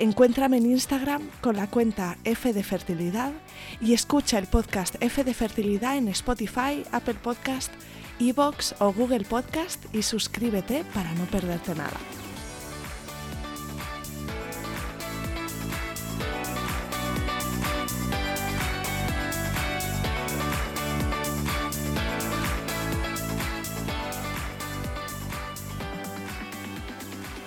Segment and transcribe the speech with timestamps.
[0.00, 3.32] Encuéntrame en Instagram con la cuenta F de Fertilidad
[3.80, 7.72] y escucha el podcast F de Fertilidad en Spotify, Apple Podcast,
[8.20, 11.98] Evox o Google Podcast y suscríbete para no perderte nada.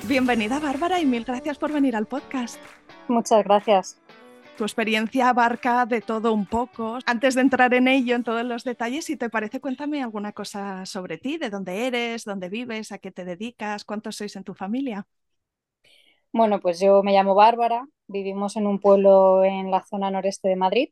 [0.07, 2.59] Bienvenida Bárbara y mil gracias por venir al podcast.
[3.07, 4.01] Muchas gracias.
[4.57, 6.97] Tu experiencia abarca de todo un poco.
[7.05, 10.87] Antes de entrar en ello, en todos los detalles, si te parece, cuéntame alguna cosa
[10.87, 14.55] sobre ti, de dónde eres, dónde vives, a qué te dedicas, cuántos sois en tu
[14.55, 15.07] familia.
[16.33, 20.55] Bueno, pues yo me llamo Bárbara, vivimos en un pueblo en la zona noreste de
[20.55, 20.89] Madrid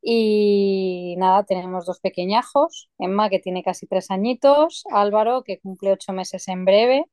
[0.00, 6.12] y nada, tenemos dos pequeñajos, Emma que tiene casi tres añitos, Álvaro que cumple ocho
[6.12, 7.06] meses en breve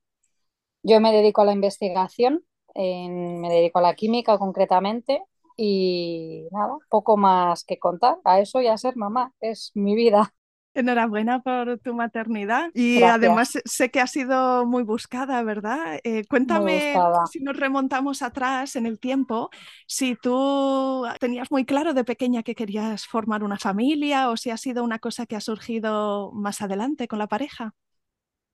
[0.84, 2.44] yo me dedico a la investigación,
[2.76, 5.24] me dedico a la química concretamente
[5.56, 8.18] y nada, poco más que contar.
[8.24, 10.34] A eso y a ser mamá, es mi vida.
[10.76, 16.00] Enhorabuena por tu maternidad y además sé que ha sido muy buscada, ¿verdad?
[16.04, 16.94] Eh, cuéntame
[17.32, 19.50] si nos remontamos atrás en el tiempo,
[19.88, 24.58] si tú tenías muy claro de pequeña que querías formar una familia o si ha
[24.58, 27.74] sido una cosa que ha surgido más adelante con la pareja.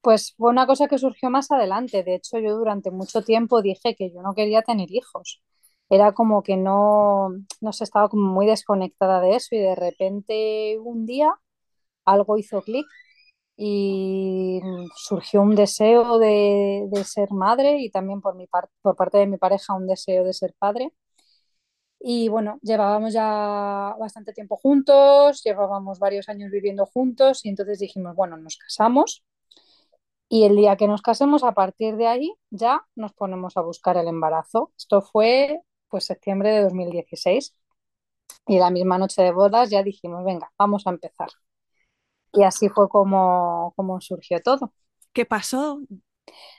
[0.03, 2.03] Pues fue una cosa que surgió más adelante.
[2.03, 5.41] De hecho, yo durante mucho tiempo dije que yo no quería tener hijos.
[5.89, 7.29] Era como que no,
[7.61, 11.33] no se estaba muy desconectada de eso y de repente un día
[12.05, 12.87] algo hizo clic
[13.57, 14.61] y
[14.97, 18.47] surgió un deseo de, ser madre y también por, mi
[18.81, 20.93] por parte de mi pareja un deseo de ser padre.
[21.99, 28.15] Y bueno, llevábamos ya bastante tiempo juntos, llevábamos varios años viviendo juntos y entonces dijimos,
[28.15, 29.23] bueno, nos casamos
[30.33, 33.97] y el día que nos casemos, a partir de ahí, ya nos ponemos a buscar
[33.97, 34.71] el embarazo.
[34.75, 37.53] Esto fue pues septiembre de 2016.
[38.47, 41.29] Y la misma noche de bodas ya dijimos, venga, vamos a empezar.
[42.31, 44.73] Y así fue como, como surgió todo.
[45.13, 45.81] ¿Qué pasó?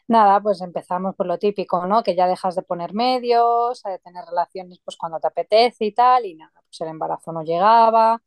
[0.07, 2.05] Nada, pues empezamos por lo típico, ¿no?
[2.05, 6.27] Que ya dejas de poner medios, de tener relaciones pues cuando te apetece y tal,
[6.27, 8.23] y nada, pues el embarazo no llegaba,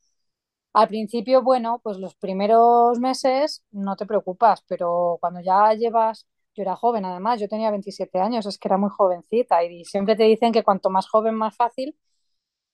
[0.77, 6.61] al principio, bueno, pues los primeros meses no te preocupas, pero cuando ya llevas, yo
[6.61, 10.23] era joven además, yo tenía 27 años, es que era muy jovencita y siempre te
[10.23, 11.97] dicen que cuanto más joven, más fácil,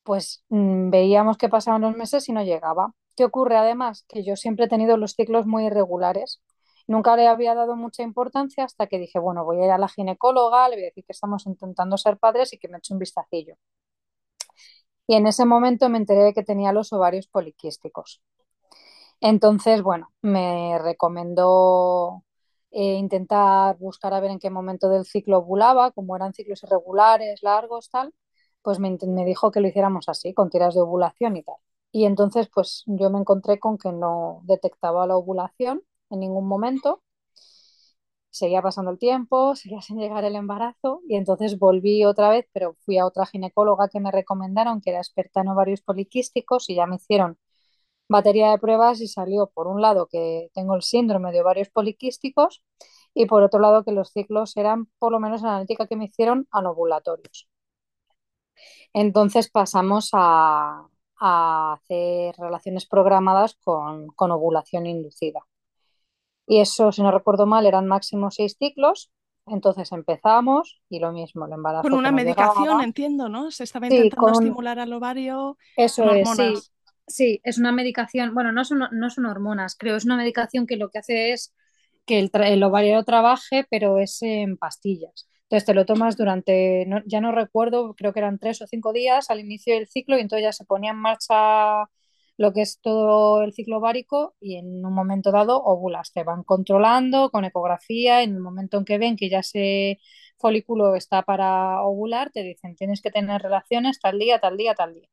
[0.04, 2.94] pues mm, veíamos que pasaban los meses y no llegaba.
[3.16, 4.06] ¿Qué ocurre además?
[4.10, 6.42] Que yo siempre he tenido los ciclos muy irregulares.
[6.88, 9.88] Nunca le había dado mucha importancia hasta que dije, bueno, voy a ir a la
[9.90, 13.00] ginecóloga, le voy a decir que estamos intentando ser padres y que me eche un
[13.00, 13.56] vistacillo
[15.08, 18.22] y en ese momento me enteré de que tenía los ovarios poliquísticos.
[19.22, 22.24] Entonces, bueno, me recomendó
[22.72, 27.42] eh, intentar buscar a ver en qué momento del ciclo ovulaba, como eran ciclos irregulares,
[27.44, 28.14] largos, tal,
[28.62, 31.56] pues me, me dijo que lo hiciéramos así, con tiras de ovulación y tal.
[31.92, 37.02] Y entonces, pues yo me encontré con que no detectaba la ovulación en ningún momento
[38.34, 42.76] seguía pasando el tiempo, seguía sin llegar el embarazo y entonces volví otra vez, pero
[42.86, 46.88] fui a otra ginecóloga que me recomendaron, que era experta en ovarios poliquísticos y ya
[46.88, 47.38] me hicieron
[48.10, 52.64] batería de pruebas y salió por un lado que tengo el síndrome de ovarios poliquísticos
[53.14, 55.96] y por otro lado que los ciclos eran, por lo menos en la analítica que
[55.98, 57.48] me hicieron, anovulatorios.
[58.94, 60.88] Entonces pasamos a,
[61.18, 65.46] hacer relaciones programadas con ovulación inducida.
[66.48, 69.12] Y eso, si no recuerdo mal, eran máximo seis ciclos.
[69.46, 71.84] Entonces empezamos y lo mismo, el embarazo.
[71.84, 73.52] Con una medicación, entiendo, ¿no?
[73.52, 75.58] Se estaba intentando estimular al ovario.
[75.76, 76.54] Eso es, sí.
[77.06, 80.78] Sí, es una medicación, bueno, no son, no son hormonas, creo, es una medicación que
[80.78, 81.54] lo que hace es
[82.06, 85.28] que el, el ovario trabaje, pero es en pastillas.
[85.44, 89.30] Entonces te lo tomas durante, ya no recuerdo, creo que eran tres o cinco días
[89.30, 91.84] al inicio del ciclo y entonces ya se ponía en marcha
[92.38, 96.12] lo que es todo el ciclo ovárico y en un momento dado ovulas.
[96.14, 100.00] Te van controlando con ecografía, en el momento en que ven que ya ese
[100.38, 104.94] folículo está para ovular, te dicen tienes que tener relaciones tal día, tal día, tal
[104.96, 105.08] día.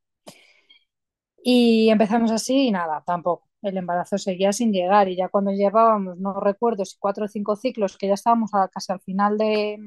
[1.43, 3.49] Y empezamos así y nada, tampoco.
[3.63, 7.57] El embarazo seguía sin llegar y ya cuando llevábamos, no recuerdo si cuatro o cinco
[7.57, 9.79] ciclos, que ya estábamos casi al final de,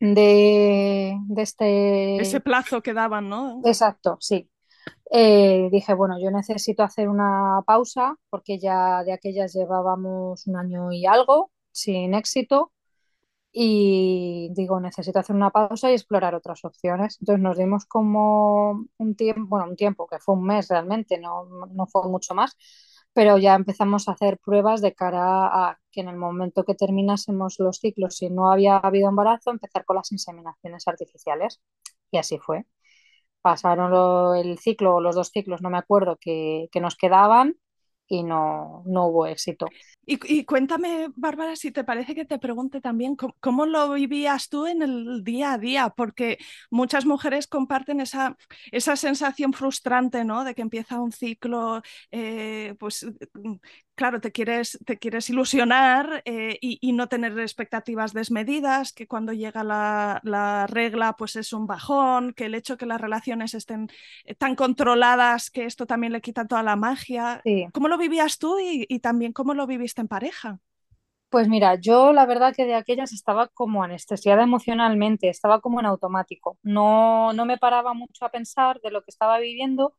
[0.00, 2.16] de, este...
[2.16, 3.60] Ese plazo que daban, ¿no?
[3.64, 4.48] Exacto, sí.
[5.10, 10.92] Eh, dije, bueno, yo necesito hacer una pausa porque ya de aquellas llevábamos un año
[10.92, 12.72] y algo sin éxito
[13.52, 17.18] y digo, necesito hacer una pausa y explorar otras opciones.
[17.20, 21.46] Entonces nos dimos como un tiempo, bueno, un tiempo que fue un mes realmente, no,
[21.46, 22.56] no fue mucho más,
[23.12, 27.56] pero ya empezamos a hacer pruebas de cara a que en el momento que terminásemos
[27.58, 31.60] los ciclos, si no había habido embarazo, empezar con las inseminaciones artificiales.
[32.10, 32.64] Y así fue.
[33.48, 37.54] Pasaron el ciclo o los dos ciclos, no me acuerdo, que, que nos quedaban
[38.06, 39.68] y no, no hubo éxito.
[40.04, 44.82] Y, cuéntame, Bárbara, si te parece que te pregunte también cómo, lo vivías tú en
[44.82, 46.36] el día a día, porque
[46.70, 48.36] muchas mujeres comparten esa,
[48.70, 50.44] esa sensación frustrante, ¿no?
[50.44, 51.80] De que empieza un ciclo,
[52.10, 53.06] eh, pues
[53.98, 59.62] claro, te quieres, te quieres ilusionar eh, y, no tener expectativas desmedidas, que cuando llega
[59.62, 63.88] la, regla, pues es un bajón, que el hecho que las relaciones estén
[64.24, 67.42] eh, tan controladas, que esto también le quita toda la magia.
[67.74, 69.98] ¿Cómo lo vivías tú y, y también cómo lo viviste?
[70.00, 70.60] en pareja?
[71.30, 75.86] Pues mira, yo la verdad que de aquellas estaba como anestesiada emocionalmente, estaba como en
[75.86, 76.58] automático.
[76.62, 79.94] No, no me paraba mucho a pensar de lo que estaba viviendo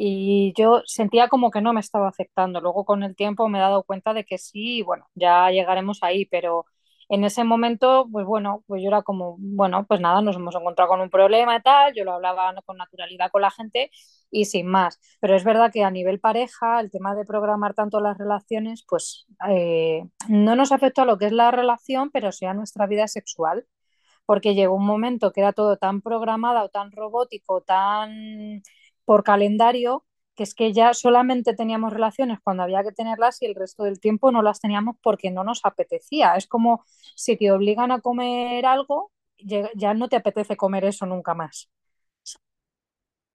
[0.00, 2.60] y yo sentía como que no me estaba afectando.
[2.60, 6.24] Luego con el tiempo me he dado cuenta de que sí, bueno, ya llegaremos ahí,
[6.26, 6.66] pero
[7.08, 10.90] en ese momento, pues bueno, pues yo era como, bueno, pues nada, nos hemos encontrado
[10.90, 13.90] con un problema y tal, yo lo hablaba con naturalidad con la gente
[14.30, 15.00] y sin más.
[15.20, 19.26] Pero es verdad que a nivel pareja, el tema de programar tanto las relaciones, pues
[19.48, 23.08] eh, no nos afectó a lo que es la relación, pero sí a nuestra vida
[23.08, 23.66] sexual,
[24.26, 28.62] porque llegó un momento que era todo tan programado, tan robótico, tan
[29.08, 30.04] por calendario,
[30.36, 34.00] que es que ya solamente teníamos relaciones cuando había que tenerlas y el resto del
[34.00, 36.34] tiempo no las teníamos porque no nos apetecía.
[36.36, 36.84] Es como
[37.16, 41.70] si te obligan a comer algo, ya no te apetece comer eso nunca más.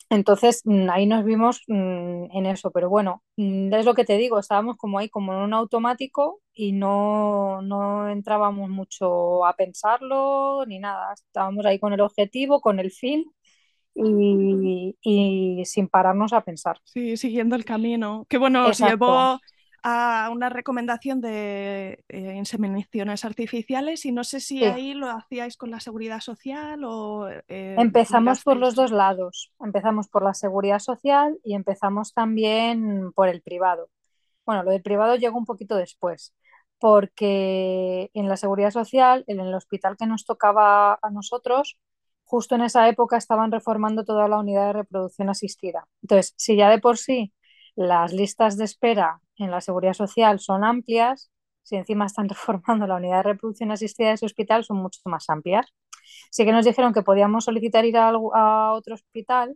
[0.10, 4.18] Entonces mm, ahí nos vimos mm, en eso, pero bueno, mm, es lo que te
[4.18, 10.66] digo, estábamos como ahí, como en un automático y no, no entrábamos mucho a pensarlo
[10.68, 13.26] ni nada, estábamos ahí con el objetivo, con el fin
[13.96, 16.80] y, sin pararnos a pensar.
[16.84, 18.26] Sí, siguiendo el camino.
[18.30, 19.40] Que bueno, os llevó
[19.86, 25.72] a una recomendación de eh, inseminaciones artificiales y no sé si ahí lo hacíais con
[25.72, 27.28] la seguridad social o...
[27.30, 29.52] Eh, empezamos por los dos lados.
[29.60, 33.90] Empezamos por la seguridad social y empezamos también por el privado.
[34.46, 36.34] Bueno, lo del privado llegó un poquito después
[36.80, 41.78] porque en la seguridad social, en el hospital que nos tocaba a nosotros,
[42.34, 45.88] justo en esa época estaban reformando toda la unidad de reproducción asistida.
[46.02, 47.32] Entonces, si ya de por sí
[47.76, 51.30] las listas de espera en la seguridad social son amplias,
[51.62, 55.30] si encima están reformando la unidad de reproducción asistida de ese hospital, son mucho más
[55.30, 55.68] amplias.
[56.32, 58.12] Sí que nos dijeron que podíamos solicitar ir a,
[58.74, 59.56] otro hospital,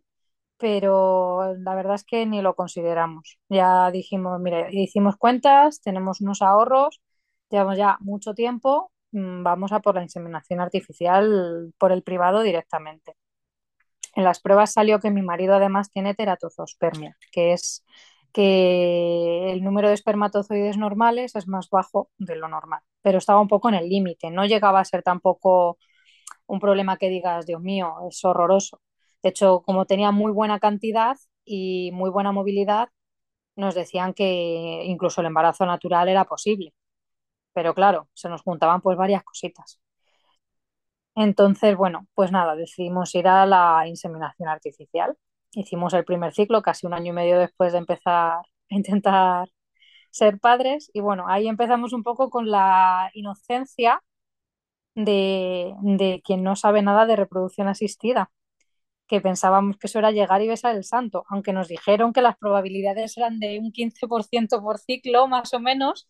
[0.58, 3.40] pero la verdad es que ni lo consideramos.
[3.50, 7.02] Ya dijimos, mire, hicimos cuentas, tenemos unos ahorros,
[7.50, 13.16] llevamos ya mucho tiempo vamos a por la inseminación artificial por el privado directamente.
[14.16, 17.86] En las pruebas salió que mi marido además tiene teratozospermia, que es
[18.34, 23.48] que el número de espermatozoides normales es más bajo de lo normal, pero estaba un
[23.48, 25.78] poco en el límite, no llegaba a ser tampoco
[26.48, 28.82] un problema que digas, Dios mío, es horroroso.
[29.24, 32.90] De hecho, como tenía muy buena cantidad y muy buena movilidad,
[33.56, 36.74] nos decían que incluso el embarazo natural era posible
[37.58, 39.80] pero claro, se nos juntaban pues varias cositas.
[41.16, 45.18] Entonces, bueno, pues nada, decidimos ir a la inseminación artificial.
[45.54, 49.50] Hicimos el primer ciclo casi un año y medio después de empezar a intentar
[50.12, 54.04] ser padres y bueno, ahí empezamos un poco con la inocencia
[54.96, 58.32] de, de quien no sabe nada de reproducción asistida,
[59.08, 62.38] que pensábamos que eso era llegar y besar el santo, aunque nos dijeron que las
[62.38, 66.08] probabilidades eran de un 15% por ciclo más o menos,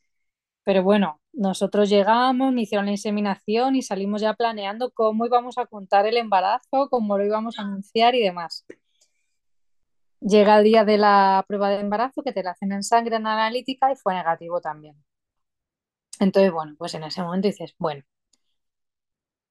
[0.68, 5.66] pero bueno, nosotros llegamos, me hicieron la inseminación y salimos ya planeando cómo íbamos a
[5.66, 8.66] contar el embarazo, cómo lo íbamos a anunciar y demás.
[10.20, 13.26] Llega el día de la prueba de embarazo que te la hacen en sangre en
[13.26, 14.96] analítica y fue negativo también.
[16.20, 18.04] Entonces, bueno, pues en ese momento dices, bueno,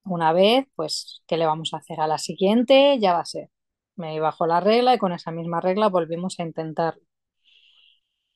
[0.04, 2.00] una vez, pues, ¿qué le vamos a hacer?
[2.00, 3.50] A la siguiente ya va a ser.
[3.96, 7.06] Me bajó la regla y con esa misma regla volvimos a intentarlo.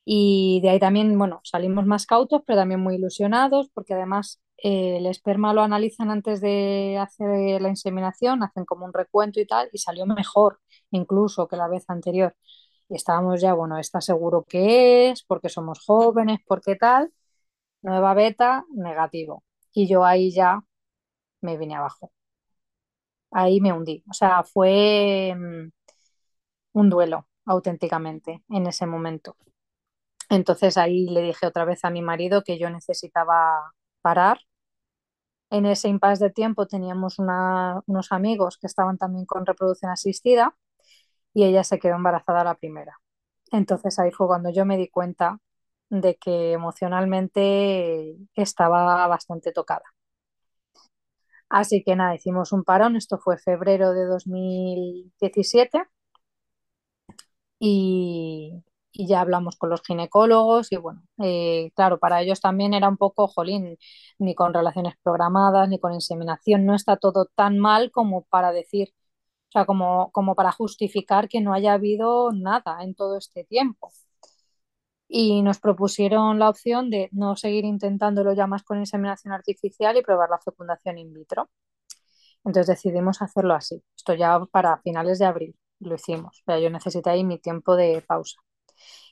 [0.05, 4.97] Y de ahí también, bueno, salimos más cautos, pero también muy ilusionados, porque además eh,
[4.97, 9.69] el esperma lo analizan antes de hacer la inseminación, hacen como un recuento y tal,
[9.73, 10.59] y salió mejor
[10.91, 12.35] incluso que la vez anterior.
[12.89, 15.23] Estábamos ya, bueno, ¿está seguro que es?
[15.23, 17.11] Porque somos jóvenes, porque tal.
[17.83, 19.43] Nueva beta, negativo.
[19.73, 20.61] Y yo ahí ya
[21.41, 22.11] me vine abajo.
[23.31, 24.03] Ahí me hundí.
[24.09, 25.69] O sea, fue mm,
[26.73, 29.37] un duelo auténticamente en ese momento.
[30.31, 34.39] Entonces ahí le dije otra vez a mi marido que yo necesitaba parar.
[35.51, 40.55] En ese impasse de tiempo teníamos unos amigos que estaban también con reproducción asistida
[41.33, 42.97] y ella se quedó embarazada la primera.
[43.51, 45.39] Entonces ahí fue cuando yo me di cuenta
[45.89, 49.83] de que emocionalmente estaba bastante tocada.
[51.49, 55.83] Así que nada, hicimos un parón, esto fue febrero de 2017
[57.59, 62.89] y, y ya hablamos con los ginecólogos y bueno, eh, claro, para ellos también era
[62.89, 63.77] un poco, jolín,
[64.19, 68.89] ni con relaciones programadas, ni con inseminación, no está todo tan mal como para decir,
[69.49, 73.91] o sea, como, como para justificar que no haya habido nada en todo este tiempo.
[75.07, 80.01] Y nos propusieron la opción de no seguir intentándolo ya más con inseminación artificial y
[80.01, 81.49] probar la fecundación in vitro.
[82.45, 83.83] Entonces decidimos hacerlo así.
[83.95, 86.43] Esto ya para finales de abril lo hicimos.
[86.45, 88.41] Pero yo necesité ahí mi tiempo de pausa.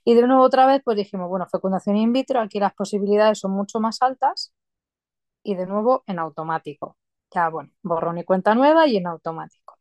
[0.03, 3.51] Y de nuevo otra vez, pues dijimos, bueno, fecundación in vitro, aquí las posibilidades son
[3.51, 4.53] mucho más altas
[5.43, 6.97] y de nuevo en automático.
[7.33, 9.77] Ya, bueno, borrón y cuenta nueva y en automático.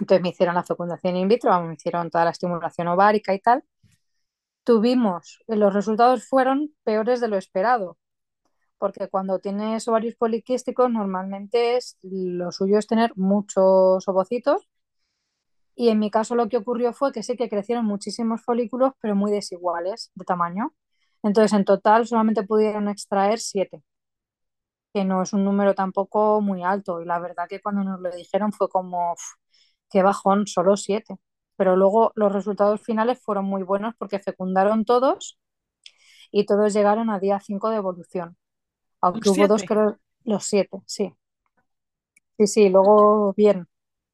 [0.00, 3.64] Entonces me hicieron la fecundación in vitro, me hicieron toda la estimulación ovárica y tal.
[4.64, 7.98] Tuvimos, los resultados fueron peores de lo esperado,
[8.78, 14.68] porque cuando tienes ovarios poliquísticos normalmente es, lo suyo es tener muchos ovocitos
[15.76, 19.16] y en mi caso lo que ocurrió fue que sí que crecieron muchísimos folículos, pero
[19.16, 20.74] muy desiguales de tamaño.
[21.22, 23.82] Entonces, en total solamente pudieron extraer siete,
[24.92, 27.00] que no es un número tampoco muy alto.
[27.00, 29.14] Y la verdad que cuando nos lo dijeron fue como,
[29.90, 31.16] qué bajón, solo siete.
[31.56, 35.38] Pero luego los resultados finales fueron muy buenos porque fecundaron todos
[36.32, 38.36] y todos llegaron a día 5 de evolución.
[39.02, 41.14] Aunque hubo dos, creo, los siete, sí.
[42.38, 43.66] Sí, sí, luego bien.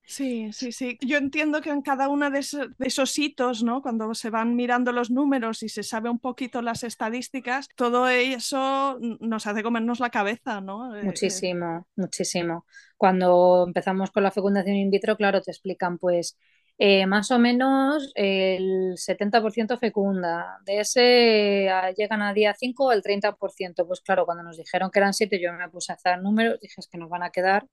[0.04, 0.98] Sí, sí, sí.
[1.00, 3.82] Yo entiendo que en cada uno de, esos, hitos, ¿no?
[3.82, 8.98] Cuando se van mirando los números y se sabe un poquito las estadísticas, todo eso
[9.20, 10.94] nos hace comernos la cabeza, ¿no?
[10.94, 11.04] Eh, eh.
[11.04, 12.66] Muchísimo, muchísimo.
[12.96, 16.36] Cuando empezamos con la fecundación in vitro, claro, te explican, pues,
[16.78, 20.58] eh, más o menos el 70% fecunda.
[20.66, 23.86] De ese llegan a día 5 el 30%.
[23.86, 26.82] Pues claro, cuando nos dijeron que eran 7, yo me puse a hacer números, dije
[26.90, 27.66] que nos van a quedar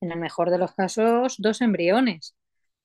[0.00, 2.34] en el mejor de los casos, dos embriones.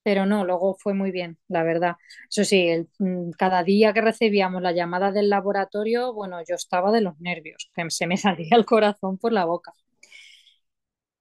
[0.03, 1.95] Pero no, luego fue muy bien, la verdad.
[2.29, 7.01] Eso sí, mm, cada día que recibíamos la llamada del laboratorio, bueno, yo estaba de
[7.01, 9.73] los nervios, se me salía el corazón por la boca.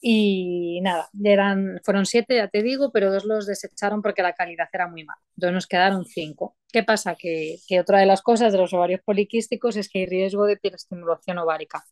[0.04, 4.68] Y nada, eran, fueron siete, ya te digo, pero dos los desecharon porque la calidad
[4.72, 5.20] era muy mala.
[5.37, 6.56] Entonces nos quedaron cinco.
[6.72, 7.14] ¿Qué pasa?
[7.14, 10.54] Que, que otra de las cosas de los ovarios poliquísticos es que hay riesgo de
[10.54, 11.84] hiperestimulación ovárica.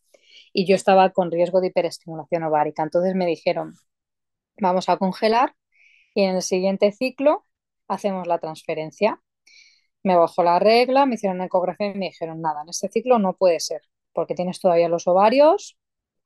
[0.53, 2.83] Y yo estaba con riesgo de hiperestimulación ovárica.
[2.83, 3.75] Entonces me dijeron,
[4.59, 5.55] vamos a congelar
[6.13, 7.45] y en el siguiente ciclo
[7.87, 9.21] hacemos la transferencia.
[10.03, 13.19] Me bajó la regla, me hicieron una ecografía y me dijeron, nada, en este ciclo
[13.19, 13.81] no puede ser,
[14.13, 15.77] porque tienes todavía los ovarios,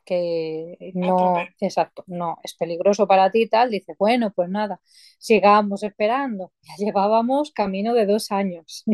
[0.06, 3.72] que no, exacto, no, es peligroso para ti y tal.
[3.72, 4.80] Dice, bueno, pues nada,
[5.20, 6.52] sigamos esperando.
[6.64, 8.86] Ya llevábamos camino de dos años.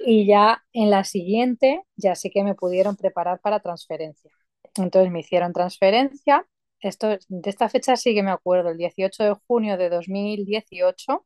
[0.00, 4.30] Y ya en la siguiente, ya sí que me pudieron preparar para transferencia.
[4.76, 6.46] Entonces me hicieron transferencia
[6.88, 11.24] esto, de esta fecha sí que me acuerdo, el 18 de junio de 2018.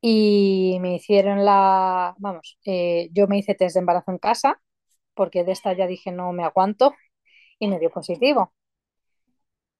[0.00, 4.60] Y me hicieron la, vamos, eh, yo me hice test de embarazo en casa,
[5.14, 6.94] porque de esta ya dije no me aguanto,
[7.58, 8.52] y me dio positivo.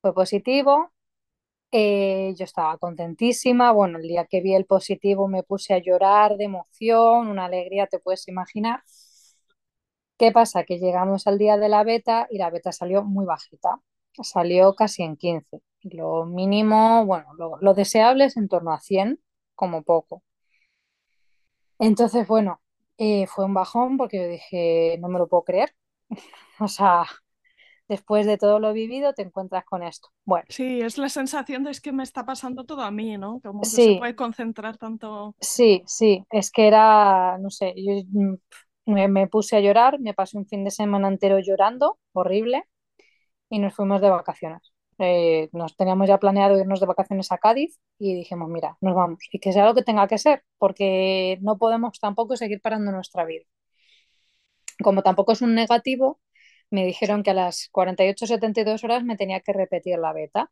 [0.01, 0.93] Fue positivo,
[1.79, 6.39] eh, yo estaba contentísima, bueno, el día que vi el positivo me puse a llorar
[6.39, 8.83] de emoción, una alegría, te puedes imaginar.
[10.19, 10.65] ¿Qué pasa?
[10.65, 13.79] Que llegamos al día de la beta y la beta salió muy bajita,
[14.23, 15.61] salió casi en 15.
[15.83, 17.27] Lo mínimo, bueno,
[17.61, 19.21] lo, deseable es en torno a 100,
[19.55, 20.23] como poco.
[21.79, 22.61] Entonces, bueno,
[22.99, 25.75] eh, fue un bajón porque yo dije, no me lo puedo creer.
[26.61, 27.05] o sea,
[27.89, 30.09] después de todo lo vivido te encuentras con esto.
[30.25, 30.47] Bueno.
[30.49, 33.41] Sí, es la sensación de es que me está pasando todo a mí, ¿no?
[33.41, 35.35] Como que se puede concentrar tanto.
[35.41, 37.95] Sí, sí, es que era, no sé, yo
[38.87, 42.65] me, puse a llorar, me pasé un fin de semana entero llorando, horrible.
[43.49, 44.73] y nos fuimos de vacaciones.
[44.99, 49.19] Eh, nos teníamos ya planeado irnos de vacaciones a Cádiz y dijimos, mira, nos vamos
[49.31, 53.25] y que sea lo que tenga que ser, porque no podemos tampoco seguir parando nuestra
[53.25, 53.45] vida.
[54.83, 56.21] Como tampoco es un negativo,
[56.71, 60.51] me dijeron que a las 48-72 horas me tenía que repetir la beta.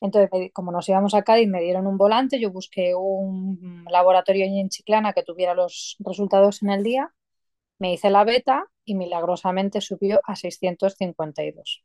[0.00, 4.68] Entonces, como nos íbamos a Cádiz, me dieron un volante, yo busqué un laboratorio en
[4.68, 7.14] Chiclana que tuviera los resultados en el día,
[7.78, 11.84] me hice la beta y milagrosamente subió a 652.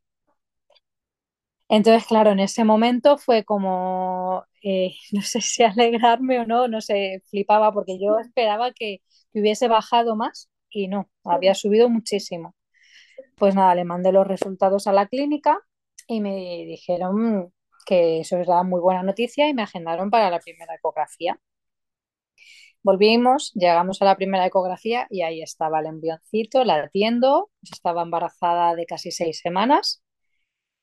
[1.68, 6.80] Entonces, claro, en ese momento fue como, eh, no sé si alegrarme o no, no
[6.80, 12.54] sé, flipaba porque yo esperaba que, que hubiese bajado más y no, había subido muchísimo.
[13.36, 15.60] Pues nada, le mandé los resultados a la clínica
[16.06, 16.34] y me
[16.66, 17.52] dijeron
[17.86, 21.40] que eso era muy buena noticia y me agendaron para la primera ecografía.
[22.82, 28.86] Volvimos, llegamos a la primera ecografía y ahí estaba el embrioncito latiendo, estaba embarazada de
[28.86, 30.02] casi seis semanas,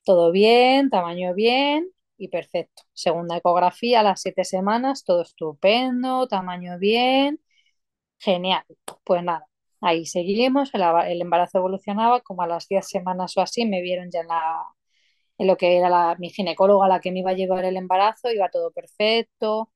[0.06, 2.84] todo bien, tamaño bien y perfecto.
[2.94, 7.42] Segunda ecografía a las siete semanas, todo estupendo, tamaño bien,
[8.20, 8.64] genial.
[9.06, 9.48] Pues nada,
[9.86, 14.22] ahí seguimos, el, embarazo evolucionaba, como a las diez semanas o así me vieron ya
[14.22, 14.64] en, la,
[15.38, 18.32] en lo que era la, mi ginecóloga la que me iba a llevar el embarazo,
[18.32, 19.72] iba todo perfecto.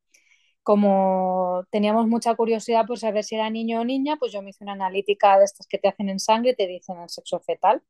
[0.63, 4.63] Como teníamos mucha curiosidad por saber si era niño o niña, pues yo me hice
[4.63, 7.81] una analítica de estas que te hacen en sangre y te dicen el sexo fetal.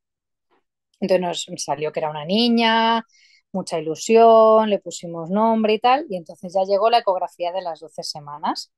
[1.00, 3.06] Entonces nos salió que era una niña,
[3.52, 7.80] mucha ilusión, le pusimos nombre y tal, y entonces ya llegó la ecografía de las
[7.80, 8.72] 12 semanas.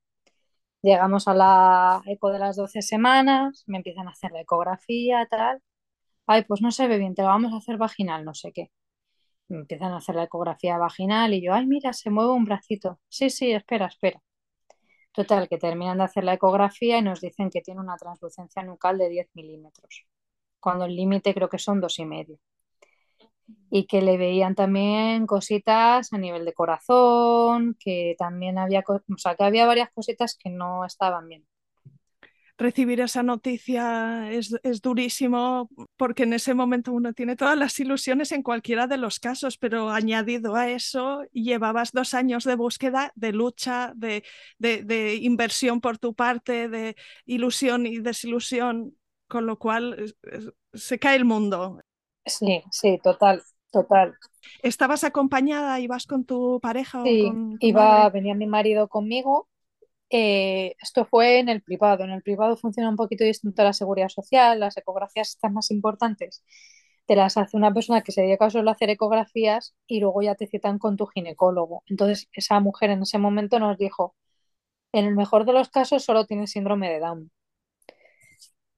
[0.82, 5.62] Llegamos a la eco de las 12 semanas, me empiezan a hacer la ecografía, tal.
[6.26, 8.70] Ay, pues no se ve bien, te lo vamos a hacer vaginal, no sé qué.
[9.48, 13.00] Me empiezan a hacer la ecografía vaginal y yo, ay, mira, se mueve un bracito.
[13.08, 14.22] Sí, sí, espera, espera.
[15.12, 18.98] Total, que terminan de hacer la ecografía y nos dicen que tiene una translucencia nucal
[18.98, 20.06] de 10 milímetros,
[20.60, 22.38] cuando el límite creo que son dos y medio.
[23.70, 29.34] Y que le veían también cositas a nivel de corazón, que también había, o sea,
[29.34, 31.46] que había varias cositas que no estaban bien
[32.62, 38.32] recibir esa noticia es, es, durísimo porque en ese momento uno tiene todas las ilusiones
[38.32, 43.32] en cualquiera de los casos, pero añadido a eso llevabas dos años de búsqueda, de
[43.32, 44.24] lucha, de,
[44.58, 48.96] de, de inversión por tu parte, de ilusión y desilusión,
[49.28, 50.14] con lo cual
[50.72, 51.80] se cae el mundo.
[52.26, 54.16] Sí, sí, total, total.
[54.62, 55.80] ¿Estabas acompañada?
[55.80, 57.02] ¿Ibas con tu pareja?
[57.04, 58.10] Sí, o con tu iba, madre?
[58.10, 59.48] venía mi marido conmigo
[60.14, 62.04] eh, esto fue en el privado.
[62.04, 65.70] En el privado funciona un poquito distinto a la seguridad social, las ecografías están más
[65.70, 66.44] importantes.
[67.06, 70.34] Te las hace una persona que se dedica solo a hacer ecografías y luego ya
[70.34, 71.82] te citan con tu ginecólogo.
[71.86, 74.14] Entonces, esa mujer en ese momento nos dijo,
[74.92, 77.30] en el mejor de los casos solo tiene síndrome de Down.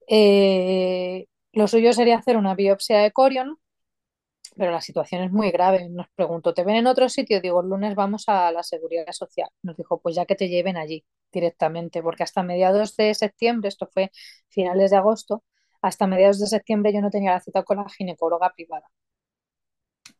[0.07, 3.57] Eh, lo suyo sería hacer una biopsia de corion,
[4.57, 5.89] pero la situación es muy grave.
[5.89, 7.41] Nos preguntó, ¿te ven en otro sitio?
[7.41, 9.49] Digo, el lunes vamos a la seguridad social.
[9.63, 13.87] Nos dijo, pues ya que te lleven allí directamente, porque hasta mediados de septiembre, esto
[13.93, 14.11] fue
[14.49, 15.43] finales de agosto,
[15.81, 18.87] hasta mediados de septiembre yo no tenía la cita con la ginecóloga privada.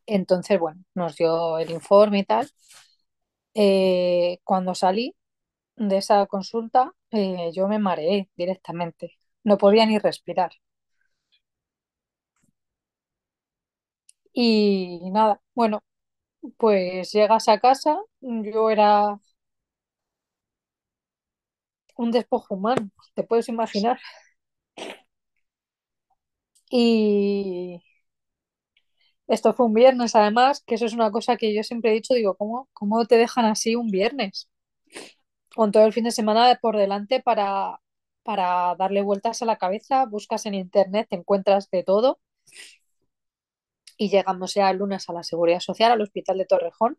[0.07, 2.49] Entonces, bueno, nos dio el informe y tal.
[3.53, 5.15] Eh, cuando salí
[5.77, 9.19] de esa consulta, eh, yo me mareé directamente.
[9.43, 10.51] No podía ni respirar.
[14.35, 15.83] Y nada, bueno,
[16.57, 19.19] pues llegas a casa, yo era
[21.97, 23.99] un despojo humano, te puedes imaginar.
[26.69, 27.81] Y
[29.27, 32.13] esto fue un viernes, además, que eso es una cosa que yo siempre he dicho,
[32.15, 34.49] digo, ¿cómo, cómo te dejan así un viernes?
[35.55, 37.79] Con todo el fin de semana por delante para,
[38.23, 42.19] para darle vueltas a la cabeza, buscas en internet, te encuentras de todo.
[43.97, 46.97] Y llegamos ya el lunes a la Seguridad Social, al Hospital de Torrejón,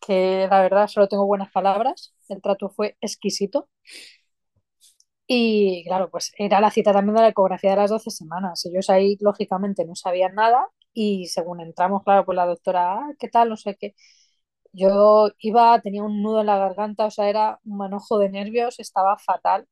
[0.00, 3.68] que la verdad solo tengo buenas palabras, el trato fue exquisito.
[5.28, 8.64] Y claro, pues era la cita también de la ecografía de las 12 semanas.
[8.66, 13.28] Ellos ahí, lógicamente, no sabían nada y según entramos, claro, pues la doctora, ah, ¿qué
[13.28, 13.48] tal?
[13.48, 13.94] No sé qué.
[14.72, 18.80] Yo iba, tenía un nudo en la garganta, o sea, era un manojo de nervios,
[18.80, 19.68] estaba fatal.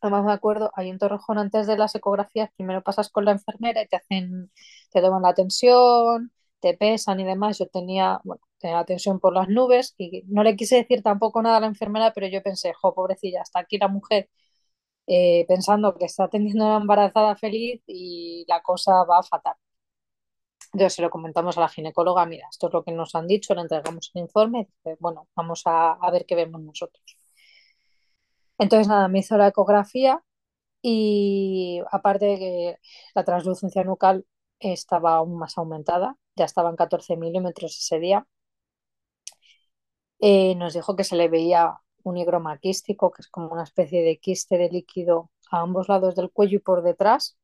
[0.00, 3.82] Además me acuerdo, ahí en Torrejón antes de las ecografías, primero pasas con la enfermera
[3.82, 4.50] y te hacen,
[4.92, 7.58] te toman la tensión, te pesan y demás.
[7.58, 11.42] Yo tenía, bueno, tenía la tensión por las nubes y no le quise decir tampoco
[11.42, 14.28] nada a la enfermera, pero yo pensé, jo, pobrecilla, hasta aquí la mujer
[15.08, 19.54] eh, pensando que está teniendo una embarazada feliz y la cosa va fatal.
[20.72, 23.52] Entonces se lo comentamos a la ginecóloga, mira, esto es lo que nos han dicho,
[23.54, 27.15] le entregamos el informe, dice, bueno, vamos a, a ver qué vemos nosotros.
[28.58, 30.22] Entonces, nada, me hizo la ecografía
[30.82, 32.78] y aparte de que
[33.14, 34.26] la translucencia nucal
[34.60, 38.26] estaba aún más aumentada, ya estaban 14 milímetros ese día.
[40.20, 44.02] Eh, nos dijo que se le veía un higroma quístico, que es como una especie
[44.02, 47.38] de quiste de líquido a ambos lados del cuello y por detrás,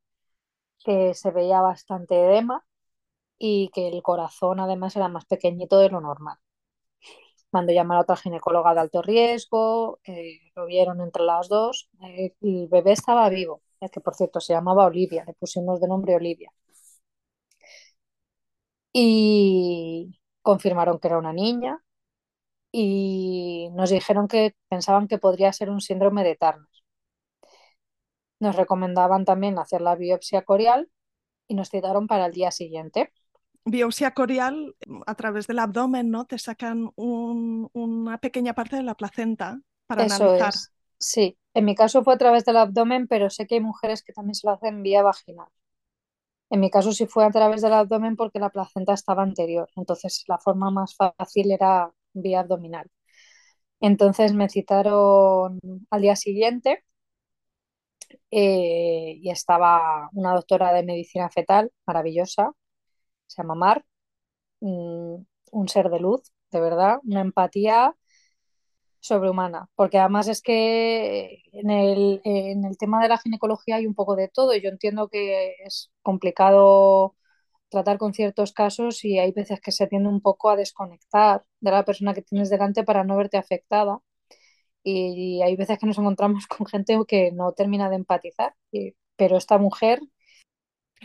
[0.84, 2.66] que se veía bastante edema
[3.38, 6.38] y que el corazón además era más pequeñito de lo normal.
[7.52, 12.34] Mandó llamar a otra ginecóloga de alto riesgo, eh, lo vieron entre las dos, eh,
[12.40, 16.14] el bebé estaba vivo, es que por cierto se llamaba Olivia, le pusimos de nombre
[16.16, 16.50] Olivia.
[18.92, 21.82] Y confirmaron que era una niña
[22.72, 26.68] y nos dijeron que pensaban que podría ser un síndrome de Turner.
[28.40, 30.90] Nos recomendaban también hacer la biopsia corial
[31.48, 33.12] y nos citaron para el día siguiente.
[33.64, 36.26] Biopsia corial a través del abdomen, ¿no?
[36.26, 40.34] Te sacan un, una pequeña parte de la placenta para Eso analizar.
[40.34, 41.38] es, sí.
[41.54, 44.34] En mi caso fue a través del abdomen, pero sé que hay mujeres que también
[44.34, 45.48] se lo hacen vía vaginal.
[46.50, 50.22] En mi caso sí fue a través del abdomen porque la placenta estaba anterior, entonces
[50.28, 52.88] la forma más fácil era vía abdominal.
[53.80, 56.84] Entonces me citaron al día siguiente
[58.30, 62.52] eh, y estaba una doctora de medicina fetal maravillosa,
[63.32, 63.84] se llama Mar,
[64.60, 65.16] mm,
[65.52, 67.96] un ser de luz, de verdad, una empatía
[69.00, 73.94] sobrehumana, porque además es que en el, en el tema de la ginecología hay un
[73.94, 74.54] poco de todo.
[74.54, 77.16] Y yo entiendo que es complicado
[77.70, 81.70] tratar con ciertos casos y hay veces que se tiende un poco a desconectar de
[81.72, 84.00] la persona que tienes delante para no verte afectada.
[84.84, 89.36] Y hay veces que nos encontramos con gente que no termina de empatizar, y, pero
[89.36, 90.00] esta mujer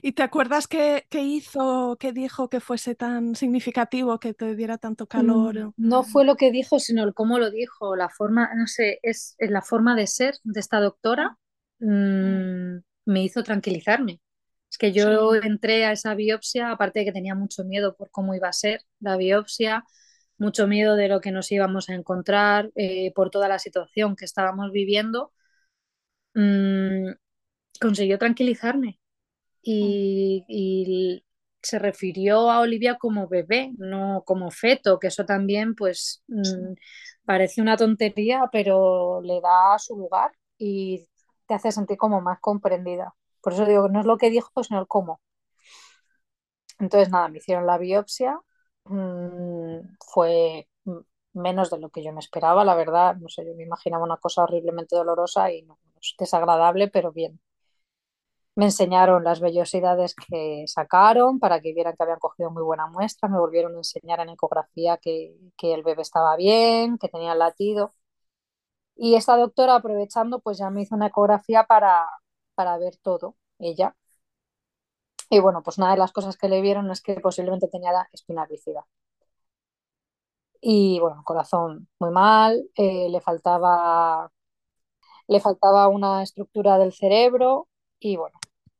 [0.01, 4.77] ¿Y te acuerdas qué, qué hizo, qué dijo que fuese tan significativo, que te diera
[4.77, 5.73] tanto calor?
[5.77, 9.35] no fue lo que dijo, sino el cómo lo dijo, la forma, no sé, es,
[9.37, 11.37] es la forma de ser de esta doctora
[11.79, 14.21] mm, me hizo tranquilizarme.
[14.69, 15.39] Es que yo Sí.
[15.43, 18.81] entré a esa biopsia, aparte de que tenía mucho miedo por cómo iba a ser
[18.99, 19.83] la biopsia,
[20.37, 24.25] mucho miedo de lo que nos íbamos a encontrar, eh, por toda la situación que
[24.25, 25.31] estábamos viviendo,
[26.35, 27.11] mm,
[27.81, 29.06] consiguió tranquilizarme Mm.
[29.61, 31.25] Y, y
[31.61, 36.73] se refirió a Olivia como bebé, no como feto, que eso también pues mm,
[37.25, 41.07] parece una tontería, pero le da su lugar y
[41.47, 43.13] te hace sentir como más comprendida.
[43.41, 45.21] Por eso digo que no es lo que dijo, sino el cómo.
[46.79, 48.39] Entonces, nada, me hicieron la biopsia,
[48.85, 49.79] mm,
[50.11, 50.67] fue
[51.33, 54.17] menos de lo que yo me esperaba, la verdad, no sé, yo me imaginaba una
[54.17, 57.39] cosa horriblemente dolorosa y no, es desagradable, pero bien.
[58.57, 63.29] Me enseñaron las vellosidades que sacaron para que vieran que habían cogido muy buena muestra.
[63.29, 67.93] Me volvieron a enseñar en ecografía que, que el bebé estaba bien, que tenía latido.
[68.95, 72.05] Y esta doctora, aprovechando, pues ya me hizo una ecografía para,
[72.55, 73.95] para ver todo, ella.
[75.29, 78.45] Y bueno, pues una de las cosas que le vieron es que posiblemente tenía espina
[78.45, 78.85] bífida.
[80.61, 84.31] Y bueno, corazón muy mal, eh, le faltaba,
[85.27, 87.67] le faltaba una estructura del cerebro
[87.99, 88.37] y bueno,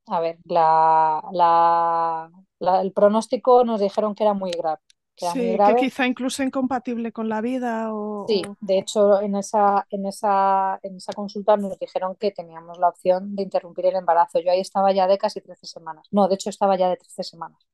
[0.07, 4.79] a ver, la, la, la- el pronóstico nos dijeron que era muy grave,
[5.15, 7.93] que era muy Sí, que quizá incluso incompatible con la vida
[8.27, 12.31] Sí, o, o- de hecho en esa, en esa, en esa consulta nos dijeron que
[12.31, 14.39] teníamos la opción de interrumpir el embarazo.
[14.41, 16.05] Yo ahí estaba ya de casi 13 semanas.
[16.11, 17.65] No, de hecho estaba ya de 13 semanas.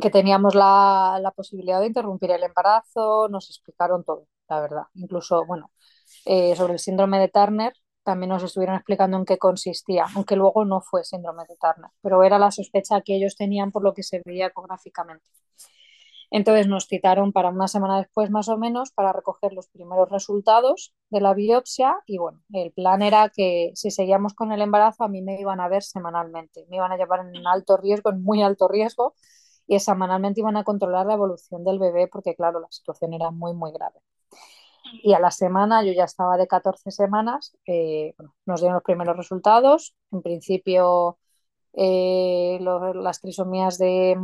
[0.00, 4.82] Que teníamos la, la posibilidad de interrumpir el embarazo, nos explicaron todo, la verdad.
[4.94, 5.72] Incluso, bueno,
[6.26, 7.74] eh, sobre el síndrome de Turner
[8.10, 12.24] también nos estuvieron explicando en qué consistía, aunque luego no fue síndrome de Turner, pero
[12.24, 15.24] era la sospecha que ellos tenían por lo que se veía ecográficamente.
[16.32, 20.92] Entonces nos citaron para una semana después más o menos para recoger los primeros resultados
[21.08, 25.08] de la biopsia y bueno, el plan era que si seguíamos con el embarazo a
[25.08, 28.42] mí me iban a ver semanalmente, me iban a llevar en alto riesgo, en muy
[28.42, 29.14] alto riesgo
[29.68, 33.54] y semanalmente iban a controlar la evolución del bebé porque claro, la situación era muy
[33.54, 34.00] muy grave.
[34.92, 38.14] Y a la semana, yo ya estaba de 14 semanas, eh,
[38.46, 39.94] nos dieron los primeros resultados.
[40.12, 41.18] En principio,
[41.72, 44.16] eh, las trisomías de,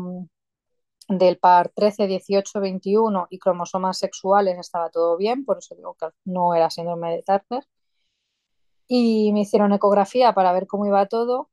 [1.09, 6.09] del par 13, 18, 21 y cromosomas sexuales estaba todo bien, por eso digo que
[6.25, 7.67] no era síndrome de Turner.
[8.89, 11.51] Y me hicieron ecografía para ver cómo iba todo.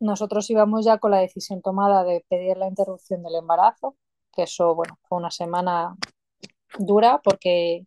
[0.00, 3.96] Nosotros íbamos ya con la decisión tomada de pedir la interrupción del embarazo,
[4.32, 5.96] que eso, bueno, fue una semana
[6.78, 7.86] dura porque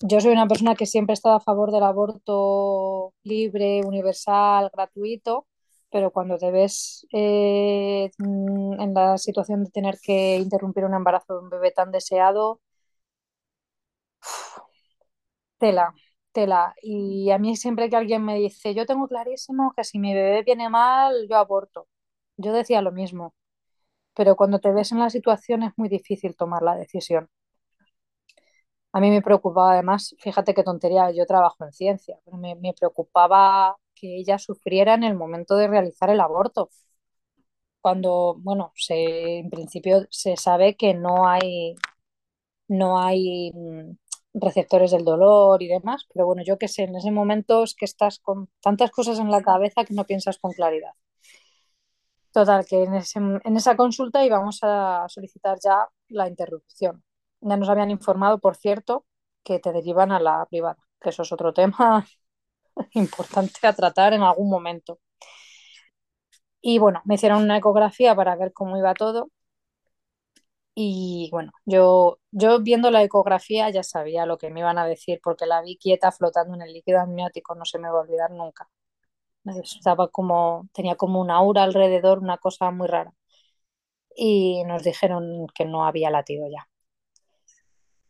[0.00, 5.46] yo soy una persona que siempre ha estado a favor del aborto libre, universal, gratuito,
[5.90, 11.40] pero cuando te ves eh, en la situación de tener que interrumpir un embarazo de
[11.40, 12.60] un bebé tan deseado,
[15.58, 15.94] tela,
[16.32, 16.74] tela.
[16.82, 20.42] Y a mí siempre que alguien me dice, yo tengo clarísimo que si mi bebé
[20.42, 21.88] viene mal, yo aborto.
[22.38, 23.34] yo decía lo mismo,
[24.14, 27.28] pero cuando te ves en la situación es muy difícil tomar la decisión.
[28.92, 33.76] A mí me preocupaba además, fíjate qué tontería, yo trabajo en ciencia, pero me, preocupaba
[33.94, 36.70] que ella sufriera en el momento de realizar el aborto.
[37.80, 38.72] Cuando, bueno,
[39.40, 41.76] en principio se sabe que no hay,
[42.68, 43.96] no hay mm,
[44.34, 47.86] receptores del dolor y demás, pero bueno, yo qué sé, en ese momento es que
[47.86, 50.92] estás con tantas cosas en la cabeza que no piensas con claridad.
[52.32, 57.04] Total, que en, ese- en esa consulta íbamos a solicitar ya la interrupción.
[57.40, 59.04] Ya nos habían informado, por cierto,
[59.44, 62.06] que te derivan a la privada, que eso es otro tema
[62.94, 65.00] importante a tratar en algún momento.
[66.60, 69.30] Y bueno, me hicieron una ecografía para ver cómo iba todo.
[70.74, 75.20] Y bueno, yo, yo viendo la ecografía ya sabía lo que me iban a decir
[75.22, 78.30] porque la vi quieta flotando en el líquido amniótico, no se me va a olvidar
[78.30, 78.68] nunca.
[79.62, 83.12] Estaba como, tenía como una aura alrededor, una cosa muy rara.
[84.16, 86.68] Y nos dijeron que no había latido ya.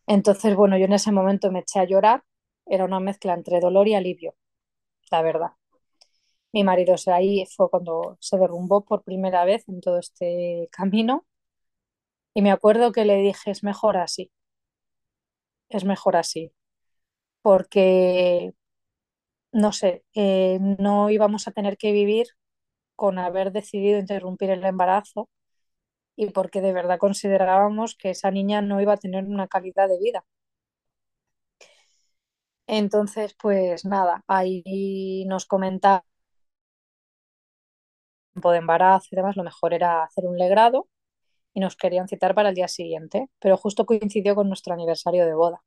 [0.09, 2.25] Entonces, bueno, yo en ese momento me eché a llorar.
[2.66, 4.35] Era una mezcla entre dolor y alivio,
[5.11, 5.53] la verdad.
[6.53, 10.68] Mi marido, o sea, ahí fue cuando se derrumbó por primera vez en todo este
[10.71, 11.25] camino.
[12.33, 14.31] Y me acuerdo que le dije, es mejor así,
[15.68, 16.53] es mejor así,
[17.42, 18.55] porque,
[19.53, 22.27] no sé, eh, no íbamos a tener que vivir
[22.97, 25.29] con haber decidido interrumpir el embarazo
[26.18, 29.98] y porque de verdad considerábamos que esa niña no iba a tener una calidad de
[30.00, 30.24] vida.
[32.68, 36.04] Entonces, pues nada, ahí nos comentaba
[38.33, 40.88] tiempo de embarazo y demás, lo mejor era hacer un legrado
[41.54, 45.35] y nos querían citar para el día siguiente, pero justo coincidió con nuestro aniversario de
[45.35, 45.62] boda.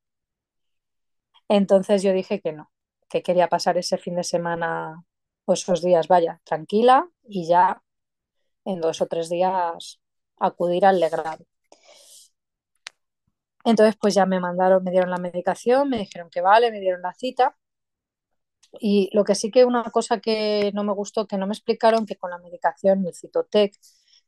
[1.50, 2.72] Entonces yo dije que no,
[3.10, 5.04] que quería pasar ese fin de semana
[5.46, 7.84] o esos días, vaya, tranquila y ya
[8.66, 10.02] en dos o tres días
[10.42, 11.46] acudir al legrado.
[13.64, 17.02] Entonces pues ya me mandaron, me dieron la medicación, me dijeron que vale, me dieron
[17.02, 17.58] la cita.
[18.80, 22.06] Y lo que sí que una cosa que no me gustó, que no me explicaron,
[22.06, 23.76] que con la medicación, el Citotec,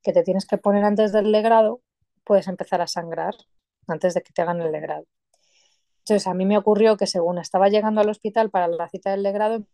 [0.01, 1.81] que te tienes que poner antes del legrado,
[2.25, 3.35] puedes empezar a sangrar
[3.87, 5.05] antes de que te hagan el legrado.
[5.99, 9.23] Entonces a mí me ocurrió que según estaba llegando al hospital para la cita del
[9.23, 9.65] legrado,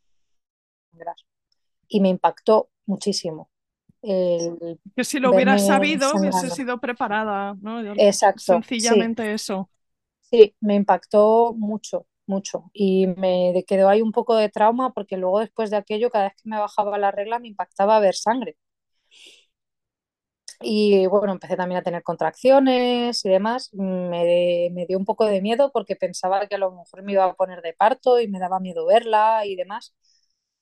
[1.87, 3.49] y me impactó muchísimo.
[4.01, 7.81] El Que si lo hubieras verme sabido, hubiese sido preparada, ¿no?
[7.95, 9.69] Exacto, sí, Sencillamente eso.
[10.21, 12.69] sí, me impactó mucho, mucho.
[12.73, 16.33] Y me quedó ahí un poco de trauma porque luego después de aquello, cada vez
[16.41, 18.57] que me bajaba la regla, me impactaba ver sangre.
[20.61, 23.69] Y bueno, empecé también a tener contracciones y demás.
[23.73, 27.23] Me, me dio un poco de miedo porque pensaba que a lo mejor me iba
[27.25, 29.93] a poner de parto y me daba miedo verla y demás.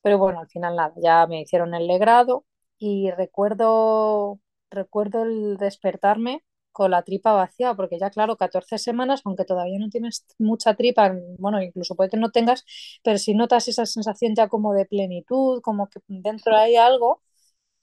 [0.01, 2.45] Pero bueno, al final nada, ya me hicieron el legrado
[2.77, 9.45] y recuerdo, recuerdo el despertarme con la tripa vacía, porque ya claro, 14 semanas, aunque
[9.45, 12.65] todavía no tienes mucha tripa, bueno, incluso puede que no tengas,
[13.03, 17.21] pero si notas esa sensación ya como de plenitud, como que dentro hay algo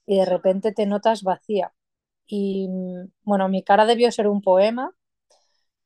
[0.06, 1.74] y de repente te notas vacía.
[2.26, 4.94] Y mm, bueno, mi cara debió ser un poema,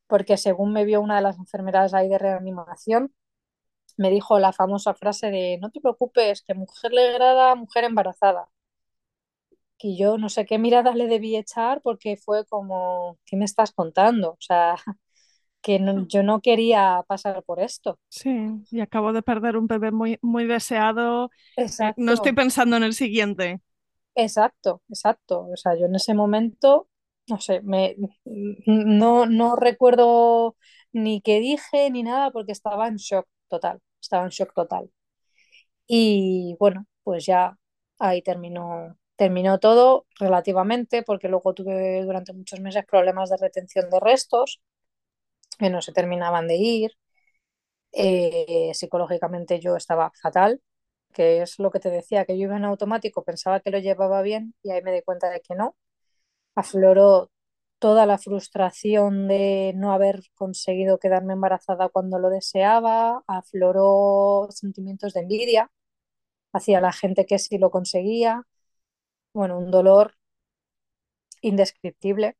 [0.06, 3.14] porque según me vio una de las enfermeras ahí de reanimación,
[3.98, 8.48] me dijo la famosa frase de no te preocupes, que mujer legrada, mujer embarazada.
[9.80, 13.72] Y yo no sé qué mirada le debí echar porque fue como, ¿qué me estás
[13.72, 14.32] contando?
[14.32, 14.76] O sea,
[15.62, 17.98] que no- yo no quería pasar por esto.
[18.10, 18.30] Sí,
[18.70, 21.30] y acabo de perder un bebé muy, muy deseado.
[21.78, 23.60] Eh, no estoy Exacto, pensando en el siguiente.
[24.14, 25.48] exacto, exacto.
[25.52, 26.88] O sea, yo en ese momento,
[27.28, 27.96] no sé, me,
[28.66, 30.56] no, no recuerdo
[30.92, 34.90] ni qué dije ni nada porque estaba en shock total, estaba en shock total.
[35.86, 37.58] Y bueno, pues ya
[37.98, 44.00] ahí terminó, terminó todo relativamente, porque luego tuve durante muchos meses problemas de retención de
[44.00, 44.62] restos
[45.58, 46.92] que no se terminaban de ir.
[47.92, 50.62] Eh, psicológicamente yo estaba fatal,
[51.12, 54.22] que es lo que te decía, que yo iba en automático, pensaba que lo llevaba
[54.22, 55.76] bien y ahí me di cuenta de que no.
[56.56, 57.30] Afloró
[57.78, 65.20] toda la frustración de no haber conseguido quedarme embarazada cuando lo deseaba, afloró sentimientos de
[65.22, 65.70] envidia
[66.52, 68.44] hacia la gente que sí lo conseguía.
[69.32, 70.14] Bueno, un dolor
[71.42, 72.36] indescriptible,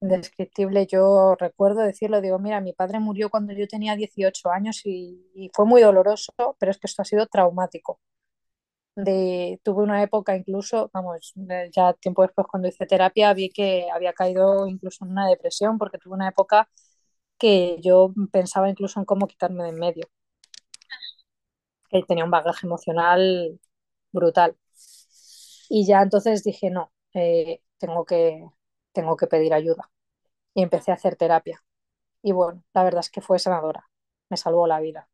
[0.00, 0.86] indescriptible.
[0.86, 5.66] Yo recuerdo decirlo, digo, mira, mi padre murió cuando yo tenía 18 años y, fue
[5.66, 8.00] muy doloroso, pero es que esto ha sido traumático.
[9.62, 14.12] Tuve una época incluso, vamos, eh, ya tiempo después cuando hice terapia vi que había
[14.12, 16.68] caído incluso en una depresión porque tuve una época
[17.38, 20.08] que yo pensaba incluso en cómo quitarme de en medio,
[21.90, 23.60] que tenía un bagaje emocional
[24.12, 24.56] brutal.
[25.68, 28.44] Y ya entonces dije, no, eh, tengo que,
[28.92, 29.90] tengo que pedir ayuda.
[30.54, 31.64] Y empecé a hacer terapia.
[32.22, 33.88] Y bueno, la verdad es que fue sanadora,
[34.30, 35.08] me salvó la vida.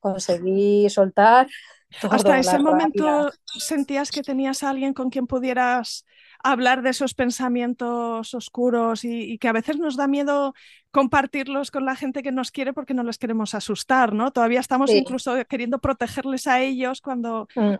[0.00, 1.48] Conseguí soltar
[2.10, 6.04] Hasta ese momento sentías que tenías a alguien con quien pudieras
[6.42, 10.52] hablar de esos pensamientos oscuros y, y que a veces nos da miedo
[10.90, 14.30] compartirlos con la gente que nos quiere porque no les queremos asustar, ¿no?
[14.32, 17.48] Todavía estamos Sí, incluso queriendo protegerles a ellos cuando...
[17.54, 17.76] mm,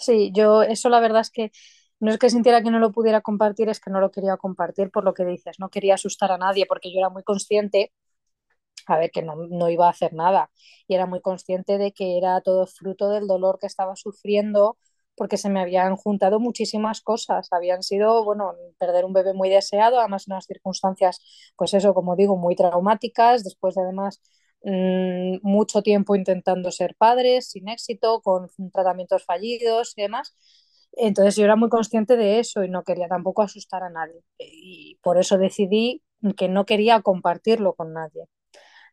[0.00, 1.52] sí, yo eso la verdad es que
[2.00, 4.90] no es que sintiera que no lo pudiera compartir, es que no lo quería compartir
[4.90, 7.92] por lo que dices, no quería asustar a nadie porque yo era muy consciente
[8.86, 10.50] a ver, que no, no, iba a hacer nada.
[10.88, 14.78] Y era muy consciente de que era todo fruto del dolor que estaba sufriendo
[15.16, 17.48] porque se me habían juntado muchísimas cosas.
[17.52, 21.20] Habían sido, bueno, perder un bebé muy deseado, además unas circunstancias,
[21.56, 24.20] pues eso, como digo, muy traumáticas, después de además
[24.64, 30.34] mmm, mucho tiempo intentando ser padres, sin éxito, con tratamientos fallidos y demás.
[30.92, 34.22] Entonces yo era muy consciente de eso y no quería tampoco asustar a nadie.
[34.38, 36.02] Y por eso decidí
[36.36, 38.26] que no quería compartirlo con nadie.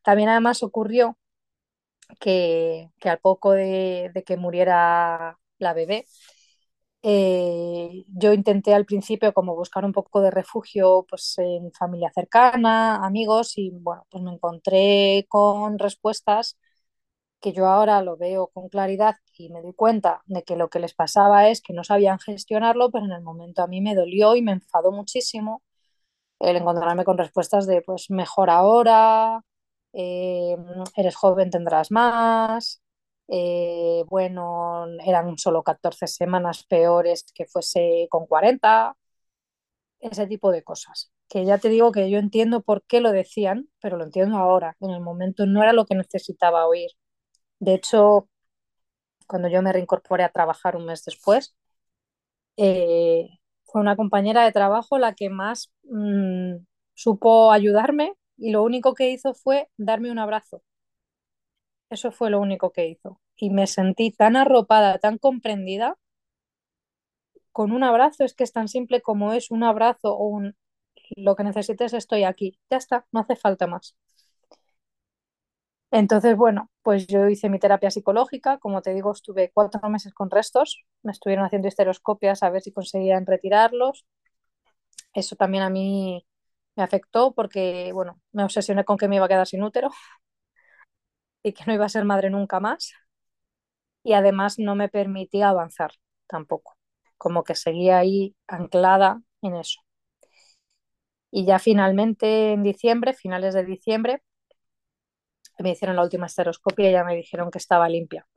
[0.03, 1.17] También además ocurrió
[2.19, 6.05] que, que al poco de, de, que muriera la bebé,
[7.09, 12.97] eh, yo intenté al principio como buscar un poco de refugio pues, en familia cercana,
[13.05, 16.57] amigos, y bueno, pues me encontré con respuestas
[17.41, 20.79] que yo ahora lo veo con claridad y me doy cuenta de que lo que
[20.79, 24.35] les pasaba es que no sabían gestionarlo, pero en el momento a mí me dolió
[24.35, 25.63] y me enfadó muchísimo
[26.39, 29.41] el encontrarme con respuestas de pues mejor ahora,
[29.93, 30.57] eh,
[30.95, 32.81] eres joven, tendrás más,
[33.27, 38.95] eh, bueno, eran solo 14 semanas peores que fuese con 40,
[39.99, 41.11] ese tipo de cosas.
[41.29, 44.77] Que ya te digo que yo entiendo por qué lo decían, pero lo entiendo ahora.
[44.81, 46.91] En el momento no era lo que necesitaba oír.
[47.59, 48.29] De hecho,
[49.27, 51.55] cuando yo me reincorporé a trabajar un mes después,
[52.57, 53.27] eh,
[53.65, 56.55] fue una compañera de trabajo la que más mmm,
[56.93, 60.61] supo ayudarme y lo único que hizo fue darme un abrazo.
[61.89, 63.19] Eso fue lo único que hizo.
[63.35, 65.97] Y me sentí tan arropada, tan comprendida,
[67.51, 70.55] con un abrazo, es que es tan simple como es un abrazo o un
[71.15, 72.59] lo que necesites estoy aquí.
[72.69, 73.95] Ya está, no hace falta más.
[75.91, 80.29] Entonces, bueno, pues yo hice mi terapia psicológica, como te digo, estuve cuatro meses con
[80.29, 84.05] restos, me estuvieron haciendo histeroscopias a ver si conseguían retirarlos.
[85.13, 86.25] Eso también a mí
[86.75, 89.89] me afectó porque, bueno, me obsesioné con que me iba a quedar sin útero
[91.47, 92.93] y que no iba a ser madre nunca más.
[94.03, 95.91] Y además no me permitía avanzar
[96.27, 96.77] tampoco,
[97.17, 99.81] como que seguía ahí anclada en eso.
[101.31, 104.23] Y ya finalmente en diciembre, finales de diciembre,
[105.59, 108.27] me hicieron la última esteroscopia y ya me dijeron que estaba limpia.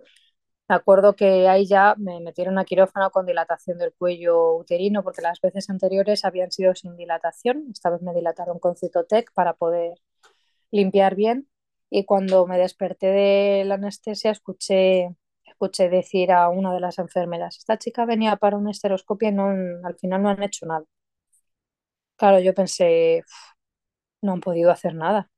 [0.69, 5.23] Me acuerdo que ahí ya me metieron a quirófano con dilatación del cuello uterino porque
[5.23, 7.67] las veces anteriores habían sido sin dilatación.
[7.73, 9.99] Esta vez me dilataron con Citotec para poder
[10.73, 11.50] limpiar bien.
[11.91, 17.59] Y cuando me desperté de la anestesia escuché, escuché decir a una de las enfermeras,
[17.59, 19.49] esta chica venía para una esteroscopia y no,
[19.85, 20.85] al final no han hecho nada.
[22.17, 23.25] Claro, yo pensé,
[24.23, 25.31] no han podido hacer nada.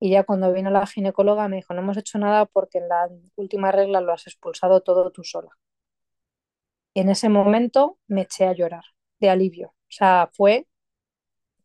[0.00, 3.08] Y ya cuando vino la ginecóloga me dijo, no hemos hecho nada porque en la
[3.36, 5.50] última regla lo has expulsado todo tú sola.
[6.94, 8.84] Y en ese momento me eché a llorar
[9.20, 9.68] de alivio.
[9.68, 10.66] O sea, fue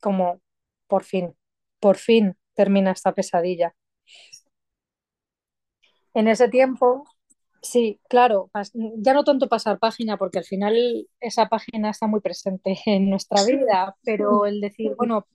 [0.01, 0.41] como,
[0.87, 1.35] por fin,
[1.79, 3.73] por fin termina esta pesadilla.
[6.13, 7.05] En ese tiempo,
[7.61, 8.49] sí, claro,
[8.97, 13.43] ya no tanto pasar página, porque al final esa página está muy presente en nuestra
[13.43, 15.25] vida, pero el decir, bueno,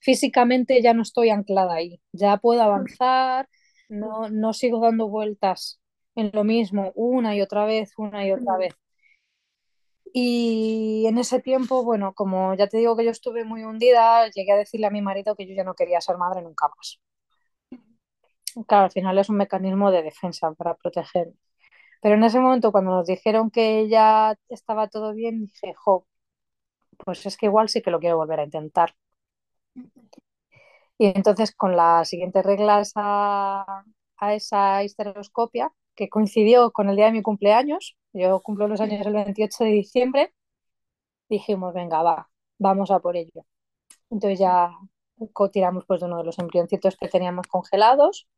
[0.00, 3.48] físicamente ya no estoy anclada ahí, ya puedo avanzar,
[3.88, 5.80] no, no sigo dando vueltas
[6.14, 8.74] en lo mismo una y otra vez, una y otra vez.
[10.14, 14.52] Y en ese tiempo, bueno, como ya te digo que yo estuve muy hundida, llegué
[14.52, 17.00] a decirle a mi marido que yo ya no quería ser madre nunca más.
[18.68, 21.32] Claro, al final es un mecanismo de defensa para proteger.
[22.02, 26.06] Pero en ese momento, cuando nos dijeron que ya estaba todo bien, dije, jo,
[26.98, 28.94] pues es que igual sí que lo quiero volver a intentar.
[30.98, 33.84] Y entonces, con las siguientes reglas a,
[34.18, 39.04] a esa histeroscopia, que coincidió con el día de mi cumpleaños, yo cumplo los años
[39.06, 40.34] el 28 de diciembre,
[41.28, 43.44] dijimos, venga, va, vamos a por ello.
[44.10, 44.70] Entonces ya
[45.52, 48.28] tiramos pues de uno de los embrioncitos que teníamos congelados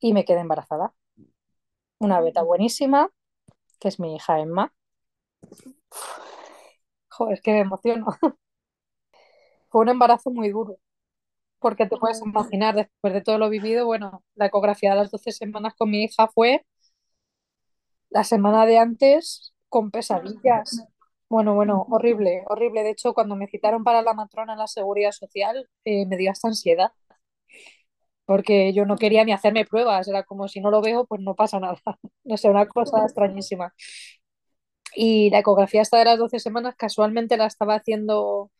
[0.00, 0.94] y me quedé embarazada.
[1.98, 3.10] Una beta buenísima,
[3.78, 4.72] que es mi hija Emma.
[7.08, 8.06] Joder, es que me emociono.
[9.68, 10.78] Fue un embarazo muy duro,
[11.60, 15.32] porque te puedes imaginar, después de todo lo vivido, bueno, la ecografía de las 12
[15.32, 16.66] semanas con mi hija fue
[18.10, 20.86] la semana de antes con pesadillas.
[21.28, 22.82] Bueno, bueno, horrible, horrible.
[22.82, 26.30] De hecho, cuando me citaron para la matrona en la seguridad social, eh, me dio
[26.32, 26.92] hasta ansiedad,
[28.24, 30.06] porque yo no quería ni hacerme pruebas.
[30.08, 31.76] Era como si no lo veo, pues no pasa nada.
[32.24, 33.74] No sé, una cosa extrañísima.
[34.94, 38.50] Y la ecografía hasta de las 12 semanas, casualmente la estaba haciendo,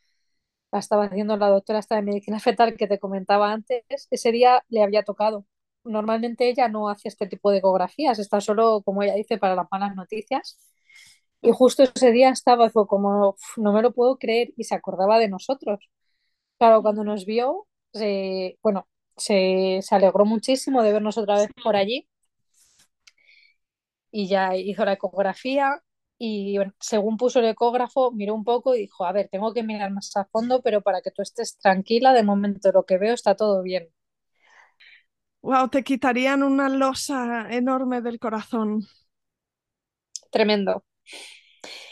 [0.72, 3.84] la estaba haciendo la doctora esta de medicina fetal que te comentaba antes.
[4.10, 5.46] Ese día le había tocado.
[5.84, 9.66] Normalmente ella no hace este tipo de ecografías, está solo, como ella dice, para las
[9.70, 10.58] malas noticias.
[11.42, 15.18] Y justo ese día estaba, como, "Uf, no me lo puedo creer, y se acordaba
[15.18, 15.80] de nosotros.
[16.58, 21.76] Claro, cuando nos vio, se- bueno, se, se alegró muchísimo de vernos otra vez por
[21.76, 22.08] allí
[24.10, 25.82] y ya hizo la ecografía
[26.18, 29.90] y según puso el ecógrafo, miró un poco y dijo, a ver, tengo que mirar
[29.90, 33.36] más a fondo, pero para que tú estés tranquila, de momento lo que veo está
[33.36, 33.88] todo bien.
[35.42, 38.86] Wow, te quitarían una losa enorme del corazón.
[40.32, 40.82] Tremendo.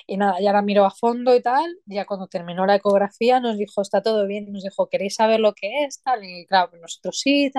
[0.07, 1.77] Y nada, ya la miró a fondo y tal.
[1.87, 4.53] Ya cuando terminó la ecografía nos dijo, está todo bien.
[4.53, 6.03] Nos dijo, ¿queréis saber lo que es?
[6.03, 6.25] Tal.
[6.25, 7.51] Y claro, pues nosotros sí.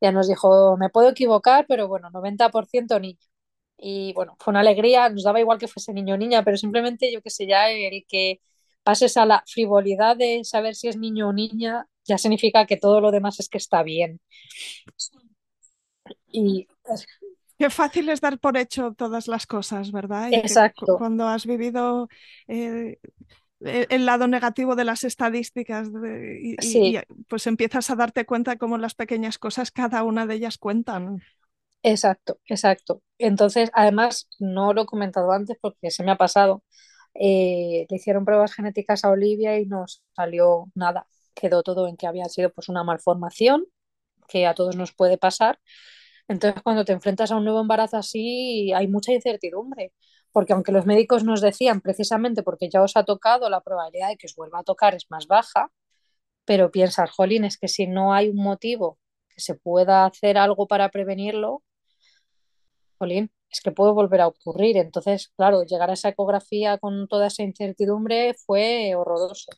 [0.00, 3.18] Ya nos dijo, me puedo equivocar, pero bueno, 90% niño.
[3.78, 5.08] Y bueno, fue una alegría.
[5.08, 8.04] Nos daba igual que fuese niño o niña, pero simplemente yo que sé, ya el
[8.08, 8.40] que
[8.82, 13.00] pases a la frivolidad de saber si es niño o niña, ya significa que todo
[13.00, 14.20] lo demás es que está bien.
[16.32, 16.66] Y
[17.58, 20.30] Qué fácil es dar por hecho todas las cosas, ¿verdad?
[20.32, 22.08] Y exacto, cuando has vivido
[22.48, 22.98] eh,
[23.60, 26.96] e- el lado negativo de las estadísticas de- y, y- sí.
[26.96, 31.24] y, pues empiezas a darte cuenta cómo las pequeñas cosas, cada una de ellas cuentan.
[31.82, 33.02] Exacto, exacto.
[33.18, 36.64] Entonces, además, no lo he comentado antes porque se me ha pasado.
[37.14, 39.84] Eh, le hicieron pruebas genéticas a Olivia y no
[40.16, 41.06] salió nada.
[41.34, 43.66] Quedó todo en que había sido pues una malformación
[44.28, 45.58] que a todos nos puede pasar.
[46.28, 49.92] Entonces, cuando te enfrentas a un nuevo embarazo así, hay mucha incertidumbre.
[50.32, 54.16] Porque aunque los médicos nos decían precisamente porque ya os ha tocado, la probabilidad de
[54.16, 55.70] que os vuelva a tocar es más baja,
[56.44, 60.66] pero piensas, jolín, es que si no hay un motivo que se pueda hacer algo
[60.68, 61.62] para prevenirlo,
[62.98, 64.76] jolín, es que puede volver a ocurrir.
[64.76, 69.52] Entonces, claro, llegar a esa ecografía con toda esa incertidumbre fue horroroso.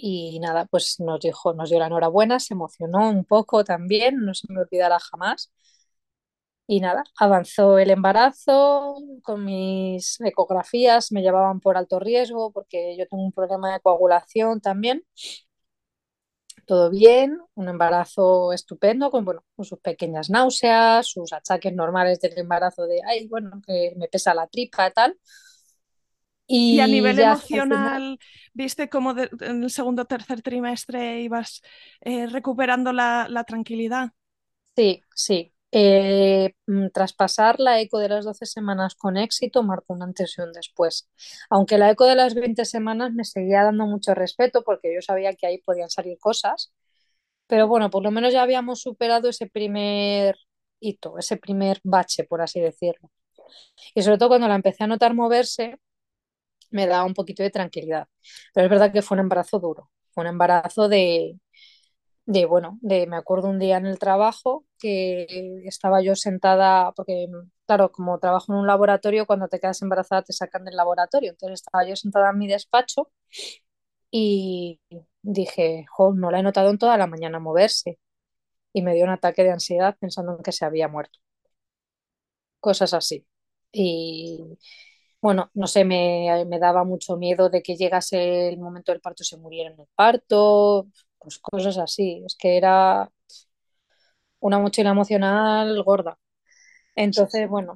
[0.00, 4.34] Y nada, pues nos dijo, nos dio la enhorabuena, se emocionó un poco también, no
[4.34, 5.50] se me olvidará jamás.
[6.70, 13.06] Y nada, avanzó el embarazo, con mis ecografías me llevaban por alto riesgo porque yo
[13.08, 15.02] tengo un problema de coagulación también.
[16.66, 22.86] Todo bien, un embarazo estupendo, con, bueno, sus pequeñas náuseas, sus achaques normales del embarazo
[22.86, 25.18] de, ay, bueno, que me pesa la tripa y tal.
[26.48, 28.18] Y a nivel emocional,
[28.54, 31.62] ¿viste cómo de- en el segundo o tercer trimestre ibas
[32.00, 34.12] eh, recuperando la, la tranquilidad?
[34.76, 35.52] sí, sí.
[35.70, 40.34] Eh, mm, tras pasar la eco de las 12 semanas con éxito, marcó un antes
[40.38, 41.10] y un después.
[41.50, 45.34] Aunque la eco de las 20 semanas me seguía dando mucho respeto porque yo sabía
[45.34, 46.72] que ahí podían salir cosas,
[47.48, 50.36] pero bueno, por lo menos ya habíamos superado ese primer
[50.80, 53.10] hito, ese primer bache, por así decirlo.
[53.94, 55.78] Y sobre todo cuando la empecé a notar moverse,
[56.70, 58.08] me daba un poquito de tranquilidad.
[58.54, 61.38] Pero es verdad que fue un embarazo duro, fue un embarazo de,
[62.26, 67.28] de, bueno, de, me acuerdo un día en el trabajo que estaba yo sentada, porque
[67.66, 71.60] claro, como trabajo en un laboratorio, cuando te quedas embarazada te sacan del laboratorio, entonces
[71.62, 73.10] estaba yo sentada en mi despacho
[74.10, 74.80] y
[75.22, 77.98] dije, jo, no la he notado en toda la mañana moverse
[78.74, 81.20] y me dio un ataque de ansiedad pensando en que se había muerto,
[82.60, 83.26] cosas así.
[83.72, 84.58] Y
[85.20, 89.22] bueno, no sé, me, me daba mucho miedo de que llegase el momento del parto
[89.22, 90.86] y se muriera en el parto,
[91.18, 92.22] pues cosas así.
[92.26, 93.10] Es que era
[94.40, 96.18] una mochila emocional gorda.
[96.96, 97.74] Entonces, bueno.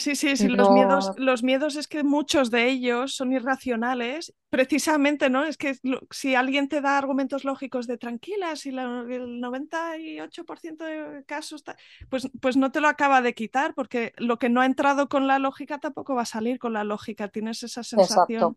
[0.00, 5.28] Sí, sí, sí, los miedos, los miedos es que muchos de ellos son irracionales, precisamente,
[5.28, 5.44] ¿no?
[5.44, 5.74] Es que
[6.12, 11.64] si alguien te da argumentos lógicos de tranquila, si la- el 98% de casos,
[12.08, 15.26] pues, pues no te lo acaba de quitar, porque lo que no ha entrado con
[15.26, 18.56] la lógica tampoco va a salir con la lógica, tienes esa sensación.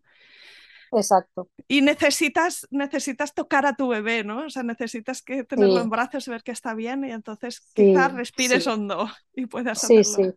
[0.92, 1.50] exacto.
[1.68, 4.46] Y necesitas, necesitas tocar a tu bebé, ¿no?
[4.46, 8.12] O sea, necesitas que tenerlo en Sí, brazos, ver que está bien y entonces quizás
[8.12, 10.20] sí, respires sí, hondo y puedas sí, hacerlo.
[10.24, 10.36] sí.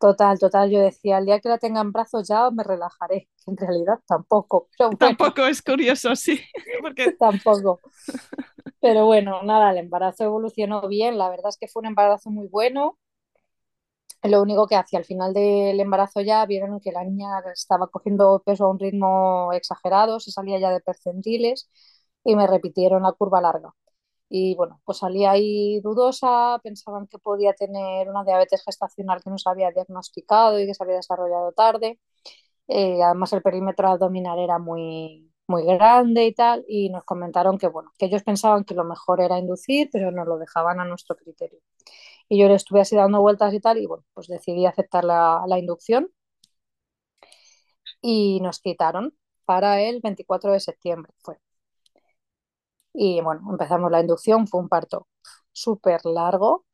[0.00, 0.70] Total, total.
[0.70, 3.28] Yo decía, el día que la tenga en brazos ya me relajaré.
[3.46, 6.40] En realidad tampoco, pero bueno, Tampoco es curioso, sí,
[6.82, 7.80] porque tampoco.
[8.80, 11.16] Pero bueno, nada, el embarazo evolucionó bien.
[11.18, 12.98] La verdad es que fue un embarazo muy bueno.
[14.22, 18.42] Lo único que hacia el final del embarazo ya vieron que la niña estaba cogiendo
[18.44, 21.70] peso a un ritmo exagerado, se salía ya de percentiles
[22.24, 23.74] y me repitieron la curva larga.
[24.30, 29.38] Y bueno, pues salí ahí dudosa, pensaban que podía tener una diabetes gestacional que no
[29.38, 32.00] se había diagnosticado y que se había desarrollado tarde.
[32.68, 37.68] Eh, además el perímetro abdominal era muy, muy grande y tal, y nos comentaron que
[37.68, 41.16] bueno, que ellos pensaban que lo mejor era inducir, pero nos lo dejaban a nuestro
[41.16, 41.58] criterio.
[42.28, 45.42] Y yo le estuve así dando vueltas y tal, y bueno, pues decidí aceptar la,
[45.48, 46.10] la inducción
[48.02, 49.14] y nos citaron
[49.46, 51.38] para el 24 de septiembre, fue.
[52.92, 55.08] Y bueno, empezamos la inducción, fue un parto
[55.52, 56.66] súper largo,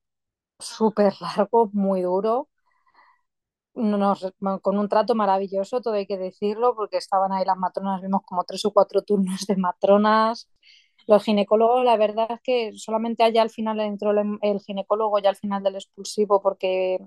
[0.61, 2.49] súper largo, muy duro,
[3.75, 8.23] nos, con un trato maravilloso, todo hay que decirlo, porque estaban ahí las matronas, vimos
[8.25, 10.49] como tres o cuatro turnos de matronas.
[11.07, 15.29] Los ginecólogos, la verdad es que solamente allá al final entró el, el ginecólogo, ya
[15.31, 16.99] al final del expulsivo, porque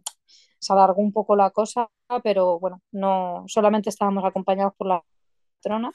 [0.60, 1.90] se alargó un poco la cosa,
[2.24, 5.04] pero bueno, no solamente estábamos acompañados por la
[5.58, 5.92] matrona.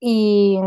[0.00, 0.58] Y,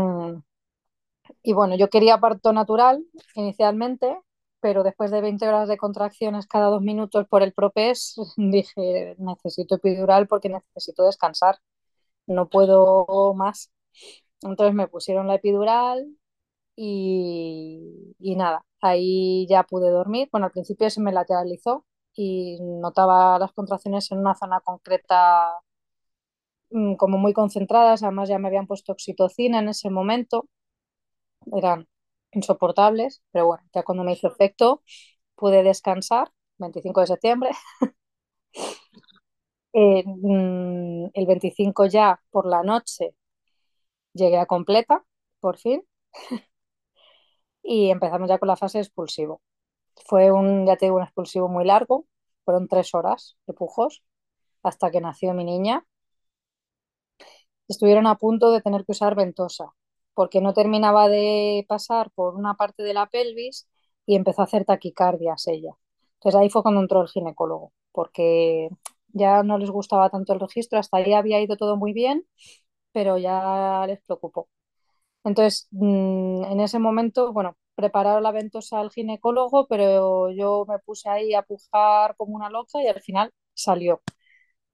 [1.44, 3.04] y bueno, yo quería parto natural
[3.36, 4.18] inicialmente,
[4.60, 9.76] pero después de 20 horas de contracciones cada dos minutos por el propés, dije, necesito
[9.76, 11.58] epidural porque necesito descansar,
[12.26, 13.72] no puedo más.
[14.42, 16.06] Entonces me pusieron la epidural
[16.76, 20.28] y, y nada, ahí ya pude dormir.
[20.32, 25.52] Bueno, al principio se me lateralizó y notaba las contracciones en una zona concreta
[26.70, 30.46] mm, como muy concentradas, además ya me habían puesto oxitocina en ese momento,
[31.56, 31.88] eran
[32.32, 34.82] insoportables, pero bueno, ya cuando me hizo efecto
[35.36, 37.50] pude descansar, 25 de septiembre.
[39.72, 43.14] Eh, mm, el 25 ya por la noche
[44.14, 45.04] llegué a completa,
[45.40, 45.82] por fin,
[47.62, 49.42] y empezamos ya con la fase expulsivo.
[50.06, 52.06] Fue un, ya te digo, un expulsivo muy largo,
[52.44, 54.04] fueron tres horas de pujos
[54.62, 55.86] hasta que nació mi niña.
[57.68, 59.66] Estuvieron a punto de tener que usar ventosa,
[60.14, 63.68] porque no terminaba de pasar por una parte de la pelvis
[64.06, 65.72] y empezó a hacer taquicardias ella.
[66.14, 68.68] Entonces ahí fue cuando entró el ginecólogo, porque
[69.08, 72.24] ya no les gustaba tanto el registro, hasta ahí había ido todo muy bien,
[72.92, 74.48] pero ya les preocupó.
[75.24, 81.08] Entonces, mm, en ese momento, bueno, prepararon la ventosa al ginecólogo, pero yo me puse
[81.08, 84.02] ahí a pujar como una loca y al final salió.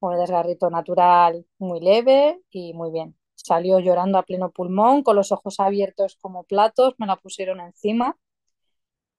[0.00, 3.16] Un desgarrito natural muy leve y muy bien.
[3.44, 8.16] Salió llorando a pleno pulmón, con los ojos abiertos como platos, me la pusieron encima.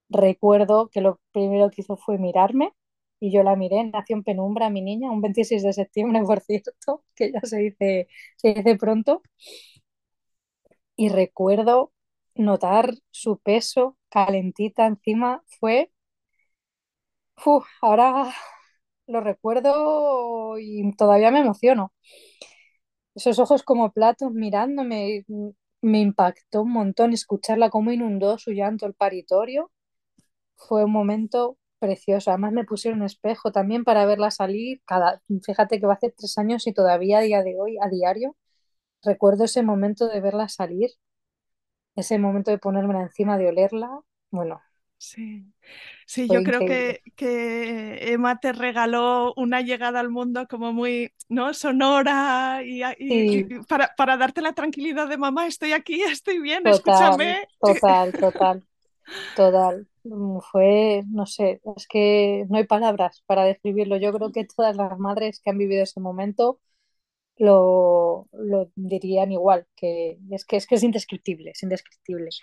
[0.09, 2.74] Recuerdo que lo primero que hizo fue mirarme
[3.19, 7.03] y yo la miré, nació en penumbra mi niña, un 26 de septiembre, por cierto,
[7.15, 8.07] que ya se dice,
[8.80, 9.22] pronto.
[10.95, 11.91] Y recuerdo
[12.36, 15.91] notar su peso calentita encima, fue,
[17.45, 18.34] uf, ahora
[19.07, 21.93] lo recuerdo y todavía me emociono.
[23.16, 25.26] Esos ojos como platos mirándome,
[25.82, 29.72] me impactó un montón escucharla cómo inundó su llanto el paritorio.
[30.57, 32.32] Fue un momento precioso.
[32.32, 34.82] Además me pusieron un espejo también para verla salir.
[34.86, 37.89] Cada, fíjate que va a hacer tres años y todavía a día de hoy, a
[37.89, 38.38] diario,
[39.03, 40.91] recuerdo ese momento de verla salir,
[41.95, 44.01] ese momento de ponérmela encima, de olerla.
[44.30, 44.62] Bueno,
[45.04, 45.43] Sí,
[46.06, 51.12] sí, fue yo creo que, que Emma te regaló una llegada al mundo como muy,
[51.28, 51.54] ¿no?
[51.56, 56.39] sonora y, y- Sí, y para, para darte la tranquilidad de mamá, estoy aquí, estoy
[56.39, 57.47] bien, total, escúchame.
[57.60, 58.64] total, total,
[59.34, 59.88] total.
[60.04, 63.97] Mm, Fue, no sé, es que no hay palabras para describirlo.
[63.97, 66.60] Yo creo que todas las madres que han vivido ese momento
[67.38, 72.36] lo, lo dirían igual, que es que es que es indescriptible, es indescriptible.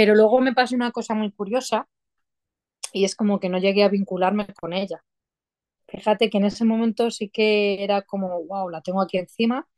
[0.00, 1.86] Pero luego me pasó una cosa muy curiosa
[2.92, 5.02] y es como que no llegué a vincularme con ella.
[5.88, 9.68] Fíjate que en ese momento sí que era como, wow, la tengo aquí encima.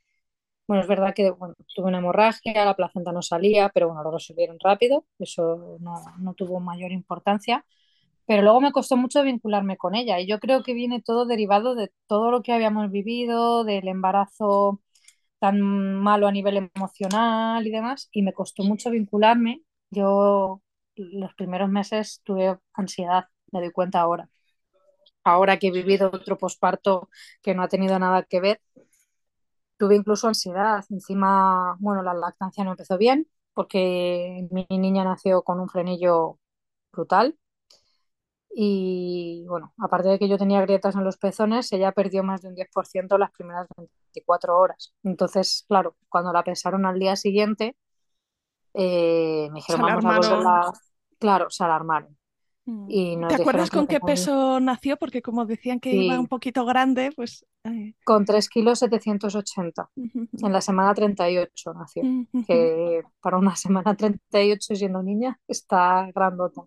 [0.69, 4.13] Bueno, es verdad que bueno, tuve una hemorragia, la placenta no salía, pero bueno, lo
[4.13, 7.67] resolvieron rápido, eso no, no tuvo mayor importancia.
[8.27, 11.75] Pero luego me costó mucho vincularme con ella y yo creo que viene todo derivado
[11.77, 14.81] de todo lo que habíamos vivido, del embarazo
[15.41, 19.63] tan malo a nivel emocional y demás, y me costó mucho vincularme.
[19.93, 20.63] Yo
[20.97, 24.29] los primeros meses tuve ansiedad, me doy cuenta ahora.
[25.25, 27.11] Ahora que he vivido otro posparto
[27.43, 28.61] que no ha tenido nada que ver,
[29.77, 30.85] tuve incluso ansiedad.
[30.91, 36.39] Encima, bueno, la lactancia no empezó bien porque mi niña nació con un frenillo
[36.93, 37.39] brutal
[38.55, 42.49] y bueno, aparte de que yo tenía grietas en los pezones, ella perdió más de
[42.49, 44.95] un 10% las primeras 24 horas.
[45.03, 47.77] Entonces, claro, cuando la pesaron al día siguiente,
[48.75, 50.73] eh, me dijeron, vamos a volverla.
[51.19, 52.17] Claro, se alarmaron.
[52.65, 53.27] Mm.
[53.29, 54.97] ¿Te acuerdas con qué peso nació?
[54.97, 57.45] Porque como decían que iba un poquito grande, pues...
[58.05, 59.91] Con 3 kilos 780.
[59.97, 62.03] En la semana 38 nació.
[62.47, 66.63] Que para una semana 38 siendo niña está grandota.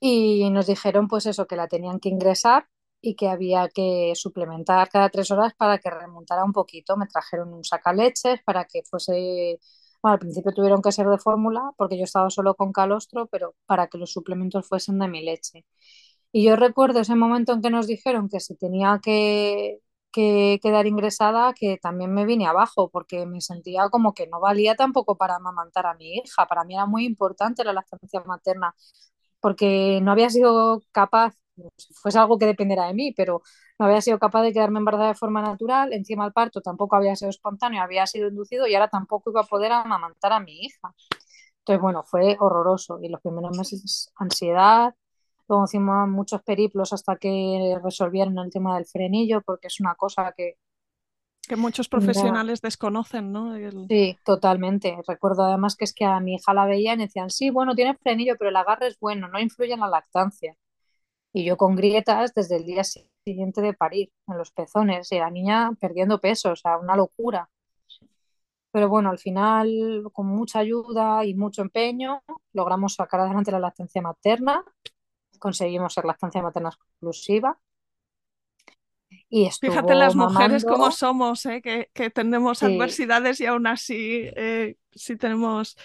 [0.00, 2.66] Y nos dijeron pues eso, que la tenían que ingresar
[3.04, 6.96] y que había que suplementar cada tres horas para que remontara un poquito.
[6.96, 9.58] Me trajeron un sacaleches para que fuese
[10.02, 13.88] al principio tuvieron que ser de fórmula porque yo estaba solo con calostro, pero para
[13.88, 15.64] que los suplementos fuesen de mi leche.
[16.32, 19.80] Y yo recuerdo ese momento en que nos dijeron que se tenía que,
[20.12, 25.16] quedar ingresada, que también me vine abajo porque me sentía como que no valía tampoco
[25.16, 26.46] para amamantar a mi hija.
[26.46, 28.74] Para mí era muy importante la lactancia materna
[29.40, 31.43] porque no había sido capaz, si
[32.00, 33.42] fuese algo que dependiera de mí, pero
[33.78, 37.16] no había sido capaz de quedarme embarazada de forma natural, encima el parto tampoco había
[37.16, 40.94] sido espontáneo, había sido inducido y ahora tampoco iba a poder amamantar a mi hija.
[41.58, 44.94] Entonces, bueno, fue horroroso y los primeros meses ansiedad,
[45.48, 50.32] luego hicimos muchos periplos hasta que resolvieron el tema del frenillo, porque es una cosa
[50.36, 50.56] que...
[51.46, 53.54] Que muchos profesionales desconocen, ¿no?
[53.88, 54.96] Sí, totalmente.
[55.06, 57.94] Recuerdo además que es que a mi hija la veían y decían, sí, bueno, tiene
[57.96, 60.56] frenillo, pero el agarre es bueno, no influye en la lactancia.
[61.36, 65.30] Y yo con grietas desde el día siguiente de parir en los pezones y la
[65.30, 67.50] niña perdiendo peso, o sea, una locura.
[68.70, 72.22] Pero bueno, al final, con mucha ayuda y mucho empeño,
[72.52, 74.64] logramos sacar adelante la lactancia materna,
[75.40, 77.58] conseguimos ser lactancia materna exclusiva.
[79.36, 81.60] Y Fíjate las mujeres como somos, ¿eh?
[81.60, 85.76] que, que, tenemos adversidades y aún así eh, sí tenemos...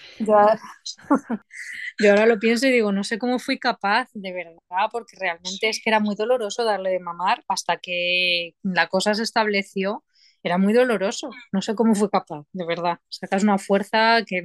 [1.98, 5.68] Yo ahora lo pienso y digo, no sé cómo fui capaz, de verdad, porque realmente
[5.68, 10.04] es que era muy doloroso darle de mamar hasta que la cosa se estableció.
[10.44, 11.30] Era muy doloroso.
[11.50, 13.00] No sé cómo fui capaz, de verdad.
[13.08, 14.42] Sacas una fuerza que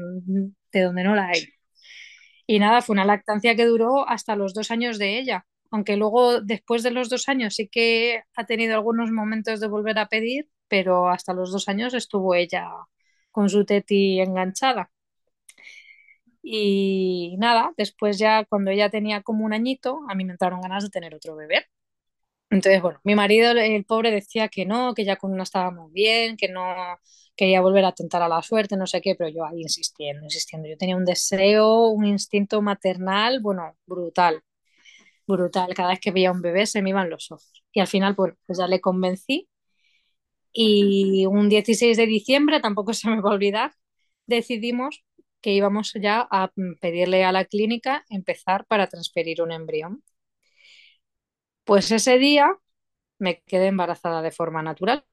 [0.71, 1.47] de donde no la hay.
[2.47, 5.45] Y nada, fue una lactancia que duró hasta los dos años de ella.
[5.75, 9.99] Aunque luego, después de los dos años, sí que ha tenido algunos momentos de volver
[9.99, 12.63] a pedir, pero hasta los dos años estuvo ella
[13.31, 14.91] con su teti enganchada.
[16.41, 20.83] Y nada, después ya cuando ella tenía como un añito, a mí me entraron ganas
[20.83, 21.65] de tener otro bebé.
[22.51, 25.91] Entonces, bueno, mi marido, el pobre, decía que no, que ya con una estaba muy
[25.91, 26.63] bien, que no
[27.35, 30.67] quería volver a tentar a la suerte, no sé qué, pero yo ahí insistiendo, insistiendo.
[30.69, 34.41] Yo tenía un deseo, un instinto maternal, bueno, brutal,
[35.27, 35.73] brutal.
[35.75, 37.63] Cada vez que veía un bebé se me iban los ojos.
[37.71, 39.49] Y al final, pues ya le convencí.
[40.53, 43.73] Y un 16 de diciembre, tampoco se me va a olvidar,
[44.27, 45.03] decidimos
[45.41, 46.51] que íbamos ya a
[46.81, 50.03] pedirle a la clínica empezar para transferir un embrión.
[51.63, 52.47] Pues ese día
[53.19, 55.05] me quedé embarazada de forma natural,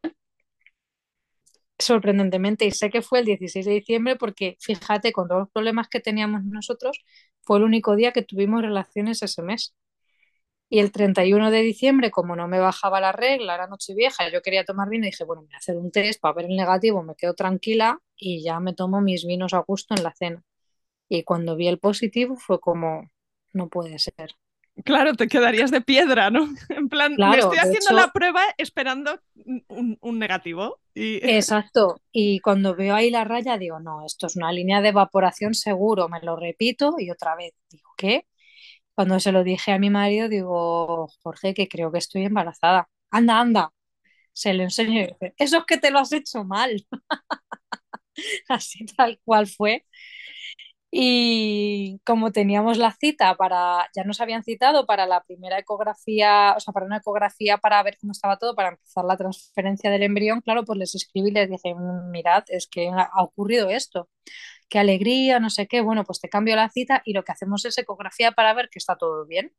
[1.78, 5.88] sorprendentemente, y sé que fue el 16 de diciembre porque, fíjate, con todos los problemas
[5.88, 6.98] que teníamos nosotros,
[7.42, 9.74] fue el único día que tuvimos relaciones ese mes.
[10.72, 14.40] Y el 31 de diciembre, como no me bajaba la regla, era noche vieja, yo
[14.40, 17.02] quería tomar vino y dije, bueno, voy a hacer un test para ver el negativo,
[17.02, 20.42] me quedo tranquila y ya me tomo mis vinos a gusto en la cena.
[21.10, 23.10] Y cuando vi el positivo fue como,
[23.52, 24.34] no puede ser.
[24.82, 26.48] Claro, te quedarías de piedra, ¿no?
[26.70, 29.20] En plan, me estoy haciendo la prueba esperando
[29.68, 30.80] un, negativo.
[30.94, 31.16] Y...
[31.36, 32.00] Exacto.
[32.12, 36.08] Y cuando veo ahí la raya, digo, no, esto es una línea de evaporación seguro.
[36.08, 37.52] Me lo repito y otra vez.
[37.68, 38.24] Digo, ¿qué?
[38.95, 42.88] Cuando se lo dije a mi marido, digo, Jorge, que creo que estoy embarazada.
[43.11, 43.72] Anda, anda.
[44.32, 46.86] Se lo enseño y dice, eso es que te lo has hecho mal.
[48.49, 49.84] Así tal cual fue.
[50.95, 56.61] Y como teníamos la cita para, ya nos habían citado para la primera ecografía, o
[56.61, 60.43] sea, para una ecografía para ver cómo estaba todo, para empezar la transferencia del embrión,
[60.43, 61.74] claro, pues les escribí y les dije,
[62.11, 64.11] mirad, es que ha ocurrido esto
[64.72, 67.64] qué alegría, no sé qué, bueno, pues te cambio la cita y lo que hacemos
[67.66, 69.52] es ecografía para ver que está todo bien.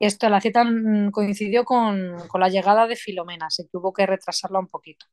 [0.00, 4.68] Esto, la cita mm, coincidió con, la llegada de Filomena, se tuvo que retrasarla un
[4.68, 5.06] poquito.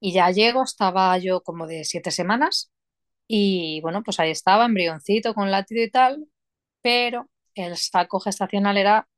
[0.00, 2.70] Y ya llego, estaba yo como de siete semanas
[3.28, 6.26] y bueno, pues ahí estaba, embrioncito con latido y tal,
[6.82, 9.08] pero el saco gestacional era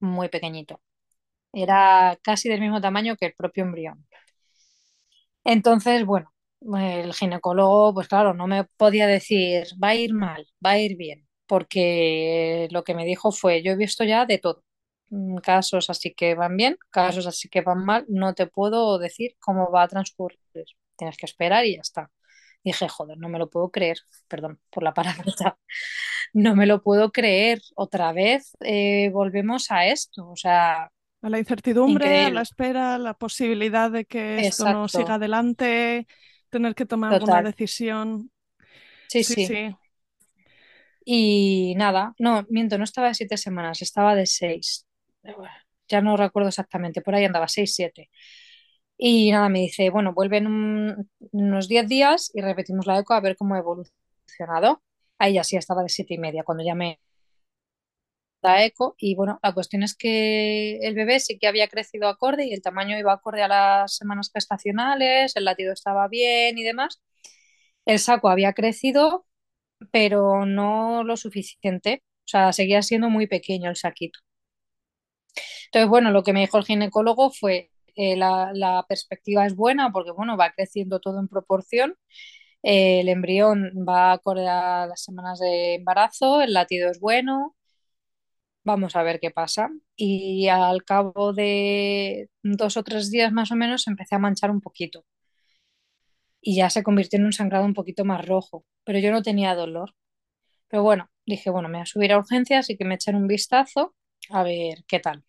[0.00, 0.80] muy pequeñito.
[1.52, 4.06] Era casi del mismo tamaño que el propio embrión.
[5.44, 10.70] Entonces, bueno, el ginecólogo, pues claro, no me podía decir, va a ir mal, va
[10.70, 14.64] a ir bien, porque lo que me dijo fue, yo he visto ya de todo,
[15.10, 19.36] mm, casos así que van bien, casos así que van mal, no te puedo decir
[19.40, 20.38] cómo va a transcurrir,
[20.96, 22.10] tienes que esperar y ya está.
[22.64, 25.24] Dije, joder, no me lo puedo creer, perdón por la palabra,
[26.32, 30.90] no me lo puedo creer, otra vez eh, volvemos a esto, o sea...
[31.22, 36.06] A la incertidumbre, a la espera, a la posibilidad de que esto no siga adelante,
[36.56, 38.30] tener que tomar alguna decisión.
[39.08, 39.56] Sí, sí,
[41.04, 44.86] Y nada, no, miento, no estaba de siete semanas, estaba de seis.
[45.88, 48.10] Ya no recuerdo exactamente, por ahí andaba, seis, siete.
[48.98, 53.20] Y nada, me dice, bueno, vuelven un- unos 10 días y repetimos la eco a
[53.20, 54.82] ver cómo ha evolucionado.
[55.18, 57.05] Ahí ya sí estaba de siete y media cuando llamé la
[58.44, 58.94] eco.
[58.98, 62.62] Y bueno, la cuestión es que el bebé sí que había crecido acorde y el
[62.62, 67.00] tamaño iba acorde a las semanas gestacionales, el latido estaba bien y demás.
[67.86, 69.26] El saco había crecido,
[69.92, 72.02] pero no lo suficiente.
[72.26, 74.20] O sea, seguía siendo muy pequeño el saquito.
[75.66, 79.90] Entonces, bueno, lo que me dijo el ginecólogo fue, eh, la, la perspectiva es buena
[79.92, 81.96] porque, bueno, va creciendo todo en proporción.
[82.62, 87.56] Eh, el embrión va acorde a las semanas de embarazo, el latido es bueno,
[88.66, 89.70] vamos a ver qué pasa.
[89.96, 94.60] Y al cabo de dos o tres días más o menos empecé a manchar un
[94.60, 95.04] poquito
[96.40, 99.54] y ya se convirtió en un sangrado un poquito más rojo, pero yo no tenía
[99.54, 99.94] dolor.
[100.68, 103.26] Pero bueno, dije, bueno, me voy a subir a urgencias y que me echen un
[103.28, 103.94] vistazo
[104.30, 105.24] a ver qué tal.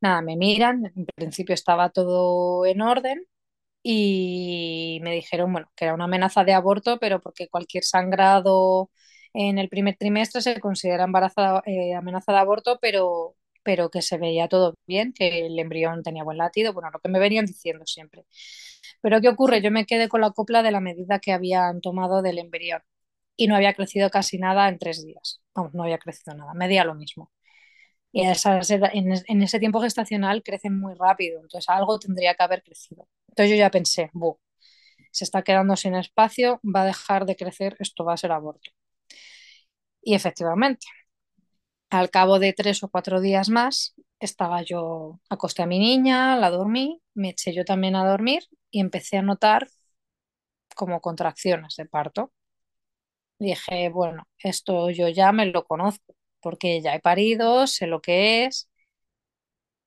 [0.00, 3.24] Nada, me miran, en principio estaba todo en orden
[3.82, 8.90] y me dijeron, bueno, que era una amenaza de aborto, pero porque cualquier sangrado
[9.34, 14.18] en el primer trimestre se considera embarazo, eh, amenaza de aborto, pero, pero que se
[14.18, 17.84] veía todo bien, que el embrión tenía buen latido, bueno, lo que me venían diciendo
[17.86, 18.24] siempre.
[19.00, 19.62] Pero ¿qué ocurre?
[19.62, 22.82] Yo me quedé con la copla de la medida que habían tomado del embrión
[23.36, 25.42] y no había crecido casi nada en tres días.
[25.72, 27.32] No había crecido nada, medía lo mismo.
[28.12, 28.82] Y esas en,
[29.26, 33.08] en ese tiempo gestacional crecen muy rápido, entonces algo tendría que haber crecido.
[33.28, 34.38] Entonces yo ya pensé, "Bu,
[35.12, 38.70] se está quedando sin espacio, va a dejar de crecer, esto va a ser aborto.
[40.08, 40.86] Y efectivamente,
[41.90, 46.50] al cabo de tres o cuatro días más, estaba yo, acosté a mi niña, la
[46.50, 49.68] dormí, me eché yo también a dormir y empecé a notar
[50.74, 52.32] como contracciones de parto.
[53.40, 58.44] Dije, bueno, esto yo ya me lo conozco, porque ya he parido, sé lo que
[58.46, 58.68] es.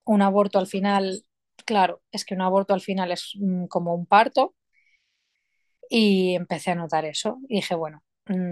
[0.05, 1.26] Un aborto al final,
[1.65, 4.53] claro, es que un aborto al final es mm, como un parto
[5.89, 7.39] y empecé a notar eso.
[7.49, 8.03] Y dije, bueno,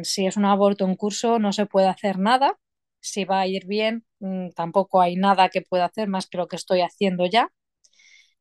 [0.03, 2.57] si es un aborto en curso no se puede hacer nada.
[3.01, 6.47] Si va a ir bien, mm, tampoco hay nada que pueda hacer más que lo
[6.47, 7.51] que estoy haciendo ya.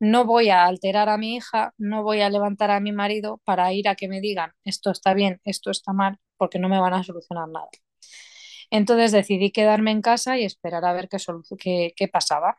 [0.01, 3.73] No voy a alterar a mi hija, no voy a levantar a mi marido para
[3.73, 6.95] ir a que me digan esto está bien, esto está mal, porque no me van
[6.95, 7.69] a solucionar nada.
[8.71, 11.19] Entonces decidí quedarme en casa y esperar a ver qué,
[11.59, 12.59] qué, qué pasaba.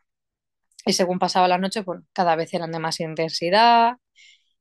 [0.86, 3.96] Y según pasaba la noche, pues cada vez eran de más intensidad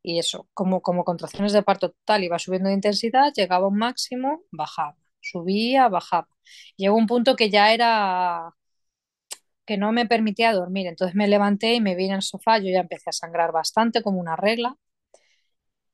[0.03, 4.43] y eso, como, como contracciones de parto total, iba subiendo de intensidad, llegaba un máximo,
[4.51, 6.27] bajaba, subía, bajaba.
[6.77, 8.53] Llegó un punto que ya era
[9.65, 12.69] que no me permitía dormir, entonces me levanté y me vi en el sofá, yo
[12.71, 14.75] ya empecé a sangrar bastante como una regla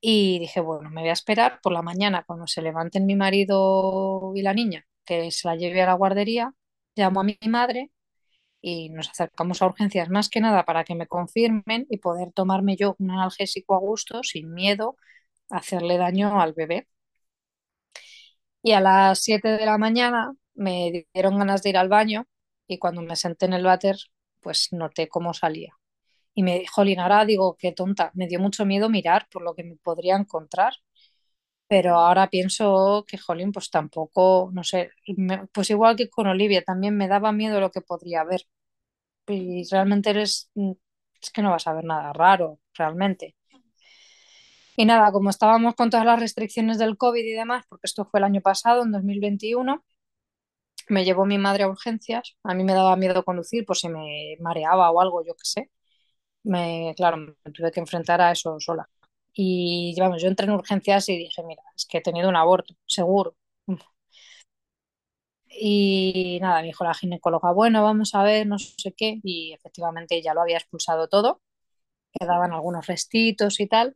[0.01, 4.31] y dije, bueno, me voy a esperar por la mañana cuando se levanten mi marido
[4.35, 6.53] y la niña, que se la lleve a la guardería,
[6.95, 7.91] llamo a mi madre
[8.67, 12.75] y nos acercamos a urgencias más que nada para que me confirmen y poder tomarme
[12.75, 14.97] yo un analgésico a gusto, sin miedo
[15.51, 16.87] a hacerle daño al bebé.
[18.61, 22.25] Y a las 7 de la mañana me dieron ganas de ir al baño
[22.67, 23.97] y cuando me senté en el váter,
[24.41, 25.73] pues noté cómo salía.
[26.35, 29.63] Y me dijo, ahora digo, qué tonta, me dio mucho miedo mirar por lo que
[29.65, 30.75] me podría encontrar.
[31.67, 34.91] Pero ahora pienso que, jolín, pues tampoco, no sé,
[35.53, 38.41] pues igual que con Olivia, también me daba miedo lo que podría haber.
[39.27, 40.71] Y realmente eres, mm,
[41.21, 43.35] es que no vas a ver nada raro, realmente.
[44.77, 48.19] Y nada, como estábamos con todas las restricciones del COVID y demás, porque esto fue
[48.19, 49.83] el año pasado, en 2021,
[50.89, 52.37] me llevó mi madre a urgencias.
[52.43, 55.71] A mí me daba miedo conducir por si me mareaba o algo, yo qué sé.
[56.43, 58.89] Me, claro, me tuve que enfrentar a eso sola.
[59.33, 62.75] Y vamos, yo entré en urgencias y dije, mira, es que he tenido un aborto,
[62.87, 63.35] seguro.
[65.57, 69.19] Y nada, me dijo la ginecóloga, bueno, vamos a ver, no sé qué.
[69.23, 71.41] Y efectivamente ya lo había expulsado todo.
[72.13, 73.95] quedaban algunos restitos y tal.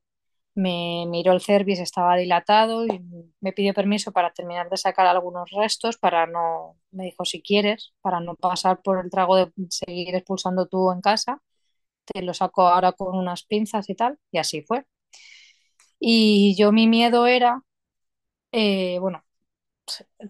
[0.55, 3.01] Me miró el cervix, estaba dilatado y
[3.41, 7.93] me pidió permiso para terminar de sacar algunos restos para no, me dijo si quieres,
[8.01, 11.41] para no pasar por el trago de seguir expulsando tú en casa,
[12.05, 14.86] te lo saco ahora con unas pinzas y tal, y así fue.
[15.99, 17.64] Y yo mi miedo era,
[18.51, 19.24] eh, bueno,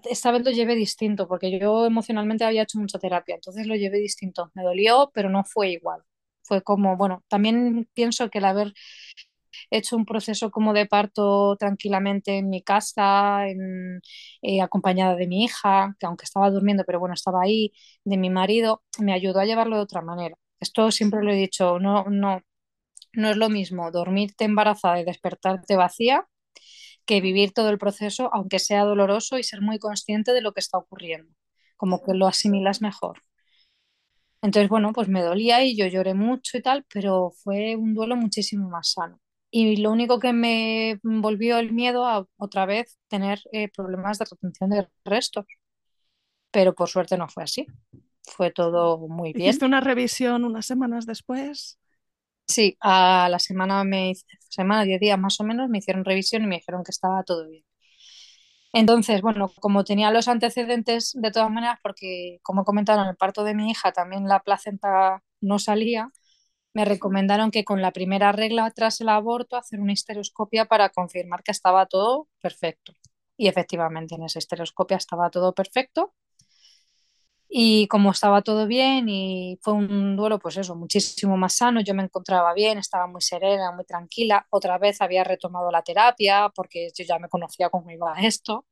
[0.09, 3.99] esta vez lo llevé distinto, porque yo emocionalmente había hecho mucha terapia, entonces lo llevé
[3.99, 4.51] distinto.
[4.53, 6.01] Me dolió, pero no fue igual.
[6.43, 8.73] Fue como, bueno, también pienso que el haber
[9.69, 14.01] He hecho un proceso como de parto tranquilamente en mi casa, en,
[14.41, 17.71] eh, acompañada de mi hija, que aunque estaba durmiendo, pero bueno, estaba ahí,
[18.03, 20.35] de mi marido, me ayudó a llevarlo de otra manera.
[20.59, 22.41] Esto siempre lo he dicho, no, no,
[23.13, 26.27] no es lo mismo dormirte embarazada y despertarte vacía
[27.09, 30.61] que vivir todo el proceso, aunque sea doloroso, y ser muy consciente de lo que
[30.61, 31.33] está ocurriendo,
[31.75, 33.23] como que lo asimilas mejor.
[34.43, 38.15] Entonces, bueno, pues me dolía y yo lloré mucho y tal, pero fue un duelo
[38.15, 39.19] muchísimo más sano.
[39.51, 44.25] Y lo único que me volvió el miedo a otra vez tener eh, problemas de
[44.25, 45.45] retención de restos.
[46.51, 47.65] Pero por suerte no fue así.
[48.23, 49.49] Fue todo muy bien.
[49.49, 51.79] ¿Hiciste una revisión unas semanas después?
[52.49, 54.13] Sí, a la semana, me,
[54.49, 57.47] semana, diez días más o menos, me hicieron revisión y me dijeron que estaba todo
[57.47, 57.63] bien.
[58.73, 63.43] Entonces, bueno, como tenía los antecedentes de todas maneras, porque como comentaron, en el parto
[63.43, 66.11] de mi hija también la placenta no salía,
[66.73, 71.43] me recomendaron que con la primera regla tras el aborto hacer una histeroscopia para confirmar
[71.43, 72.93] que estaba todo perfecto.
[73.37, 76.13] Y efectivamente en esa histeroscopia estaba todo perfecto.
[77.51, 81.95] Y como estaba todo bien y fue un duelo, pues eso, muchísimo más sano, yo
[81.95, 84.45] me encontraba bien, estaba muy serena, muy tranquila.
[84.51, 88.65] Otra vez había retomado la terapia porque yo ya me conocía cómo iba esto.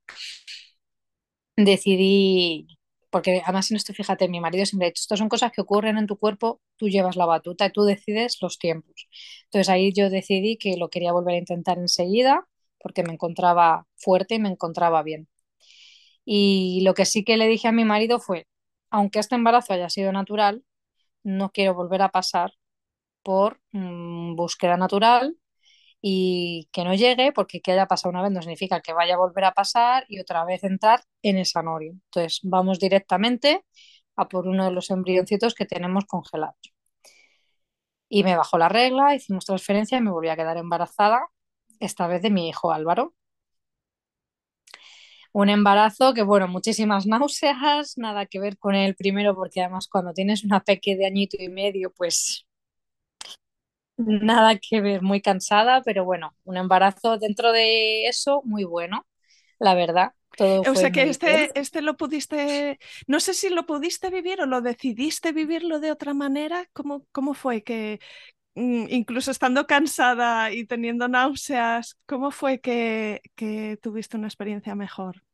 [1.56, 2.68] Decidí,
[3.10, 5.98] porque además en esto, fíjate, mi marido siempre ha dicho, estas son cosas que ocurren
[5.98, 9.08] en tu cuerpo, tú llevas la batuta y tú decides los tiempos.
[9.46, 12.48] Entonces ahí yo decidí que lo quería volver a intentar enseguida
[12.80, 15.28] porque me encontraba fuerte y me encontraba bien.
[16.26, 18.48] Y lo que sí que le dije a mi marido fue,
[18.90, 20.64] aunque este embarazo haya sido natural,
[21.24, 22.54] no quiero volver a pasar
[23.24, 25.38] por mm, búsqueda natural
[26.02, 29.18] y que no llegue, porque que haya pasado una vez no significa que vaya a
[29.18, 31.94] volver a pasar y otra vez entrar en esa norio.
[31.94, 33.66] Entonces vamos directamente
[34.16, 36.74] a por uno de los embrioncitos que tenemos congelados.
[38.10, 41.28] Y me bajó la regla, hicimos transferencia y me volví a quedar embarazada,
[41.80, 43.14] esta vez de mi hijo Álvaro
[45.38, 50.12] un embarazo que, bueno, muchísimas náuseas, nada que ver con el primero, porque además cuando
[50.12, 52.48] tienes una peque de añito y medio, pues
[53.98, 59.06] nada que ver, muy cansada, pero bueno, un embarazo dentro de eso muy bueno,
[59.60, 60.14] la verdad.
[60.36, 64.48] Todo o sea que este, este lo pudiste, no sé si lo pudiste vivir o
[64.48, 66.68] lo decidiste vivirlo de otra manera.
[66.74, 68.00] ¿Cómo, cómo fue que,
[68.56, 75.27] mm, incluso estando cansada y teniendo náuseas, ¿cómo fue que, que tuviste una experiencia mejor?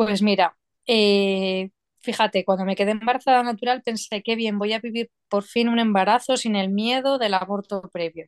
[0.00, 5.10] Pues mira, eh, fíjate, cuando me quedé embarazada natural pensé que bien, voy a vivir
[5.28, 8.24] por fin un embarazo sin el miedo del aborto previo.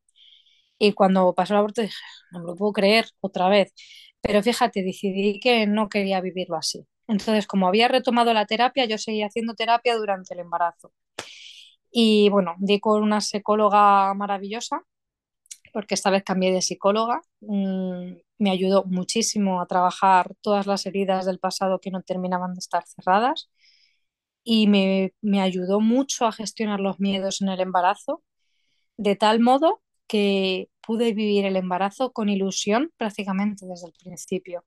[0.79, 1.95] Y cuando pasó el aborto dije,
[2.33, 3.73] no me lo puedo creer otra vez.
[4.21, 6.87] Pero fíjate, decidí que no quería vivirlo así.
[7.09, 10.93] Entonces, como había retomado la terapia, yo seguía haciendo terapia durante el embarazo.
[11.91, 14.83] Y bueno, di con una psicóloga maravillosa,
[15.73, 17.23] porque esta vez cambié de psicóloga.
[18.43, 22.85] Me ayudó muchísimo a trabajar todas las heridas del pasado que no terminaban de estar
[22.87, 23.51] cerradas
[24.45, 28.23] y me, me ayudó mucho a gestionar los miedos en el embarazo,
[28.97, 34.65] de tal modo que pude vivir el embarazo con ilusión prácticamente desde el principio.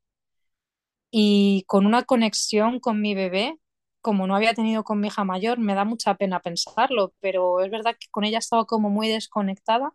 [1.12, 3.60] Y con una conexión con mi bebé
[4.06, 7.72] como no había tenido con mi hija mayor, me da mucha pena pensarlo, pero es
[7.72, 9.94] verdad que con ella estaba como muy desconectada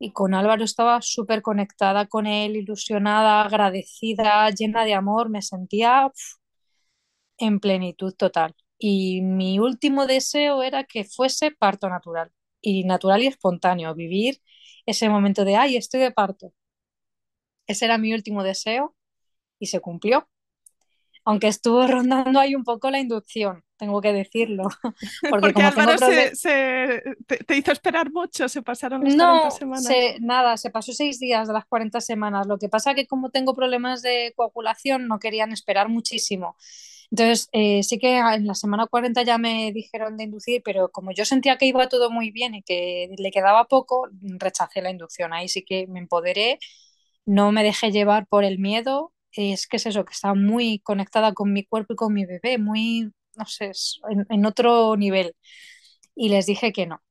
[0.00, 6.10] y con Álvaro estaba súper conectada con él, ilusionada, agradecida, llena de amor, me sentía
[7.38, 8.54] en plenitud total.
[8.78, 12.30] Y mi último deseo era que fuese parto natural,
[12.60, 14.40] y natural y espontáneo, vivir
[14.86, 16.52] ese momento de, ay, estoy de parto.
[17.66, 18.94] Ese era mi último deseo
[19.60, 20.28] y se cumplió
[21.24, 24.64] aunque estuvo rondando ahí un poco la inducción, tengo que decirlo.
[25.30, 27.02] Porque, como Álvaro se,
[27.46, 29.88] te, hizo esperar mucho, se pasaron las 40 semanas.
[30.20, 32.46] nada, se pasó seis días de las 40 semanas.
[32.46, 36.56] Lo que pasa que como tengo problemas de coagulación, no querían esperar muchísimo.
[37.10, 41.10] Entonces, eh, sí que en la semana 40 ya me dijeron de inducir, pero como
[41.10, 45.32] yo sentía que iba todo muy bien y que le quedaba poco, rechacé la inducción.
[45.32, 46.58] Ahí sí que me empoderé,
[47.26, 51.32] no me dejé llevar por el miedo es que es eso, que estaba muy conectada
[51.34, 53.72] con mi cuerpo y con mi bebé, muy, no sé,
[54.28, 55.34] en, otro nivel.
[56.14, 57.02] Y les dije que no.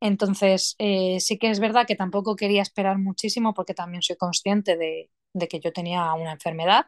[0.00, 4.76] Entonces, eh, sí que es verdad que tampoco quería esperar muchísimo porque también soy consciente
[4.76, 5.10] de,
[5.48, 6.86] que yo tenía una enfermedad.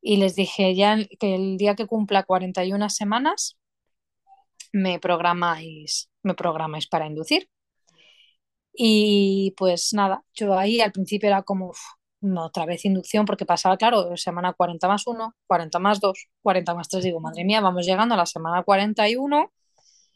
[0.00, 3.58] Y les dije ya que el día que cumpla 41 semanas
[4.72, 7.48] me programáis, me programáis para inducir.
[8.72, 11.72] Y pues nada, yo ahí al principio era como,
[12.36, 16.88] otra vez inducción, porque pasaba, claro, semana 40 más 1, 40 más 2, 40 más
[16.88, 19.52] 3, digo, madre mía, vamos llegando a la semana 41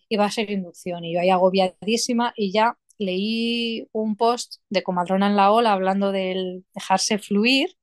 [0.09, 1.05] y va a ser inducción.
[1.05, 6.13] Y yo ahí agobiadísima y ya leí un post de Comadrona en la Ola hablando
[6.13, 7.77] del dejarse fluir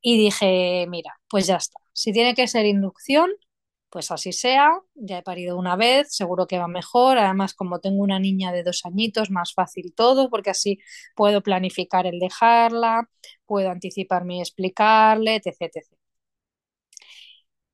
[0.00, 1.78] y dije, mira, pues ya está.
[1.92, 3.30] Si tiene que ser inducción,
[3.90, 7.18] pues así sea, ya he parido una vez, seguro que va mejor.
[7.18, 10.78] Además, como tengo una niña de dos añitos, más fácil todo, porque así
[11.16, 13.08] puedo planificar el dejarla,
[13.46, 15.96] puedo anticiparme y explicarle, etc, etc.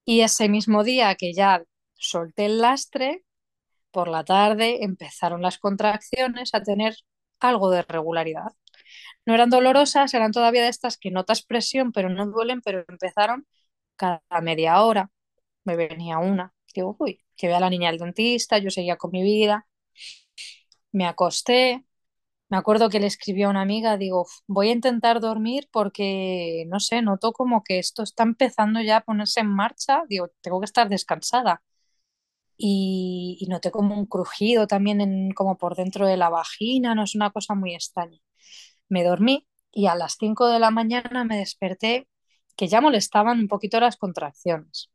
[0.04, 1.64] Y ese mismo día que ya
[1.94, 3.24] solté el lastre,
[3.92, 6.96] por la tarde empezaron las contracciones a tener
[7.40, 8.52] algo de regularidad.
[9.26, 13.46] No eran dolorosas, eran todavía de estas que notas presión, pero no duelen, pero empezaron
[13.96, 15.10] cada media hora.
[15.66, 16.54] Me venía una.
[16.74, 19.66] Digo, uy, que vea a la niña al dentista, yo seguía con mi vida.
[20.92, 21.84] Me acosté.
[22.48, 26.80] Me acuerdo que le escribí a una amiga, digo, voy a intentar dormir porque, no
[26.80, 30.04] sé, noto como que esto está empezando ya a ponerse en marcha.
[30.08, 31.62] Digo, tengo que estar descansada
[32.56, 37.14] y, noté como un crujido también en, como por dentro de la vagina, no es
[37.14, 38.18] una cosa muy extraña.
[38.88, 42.08] Me dormí y a las 5 de la mañana me desperté
[42.56, 44.90] que ya molestaban un poquito las contracciones.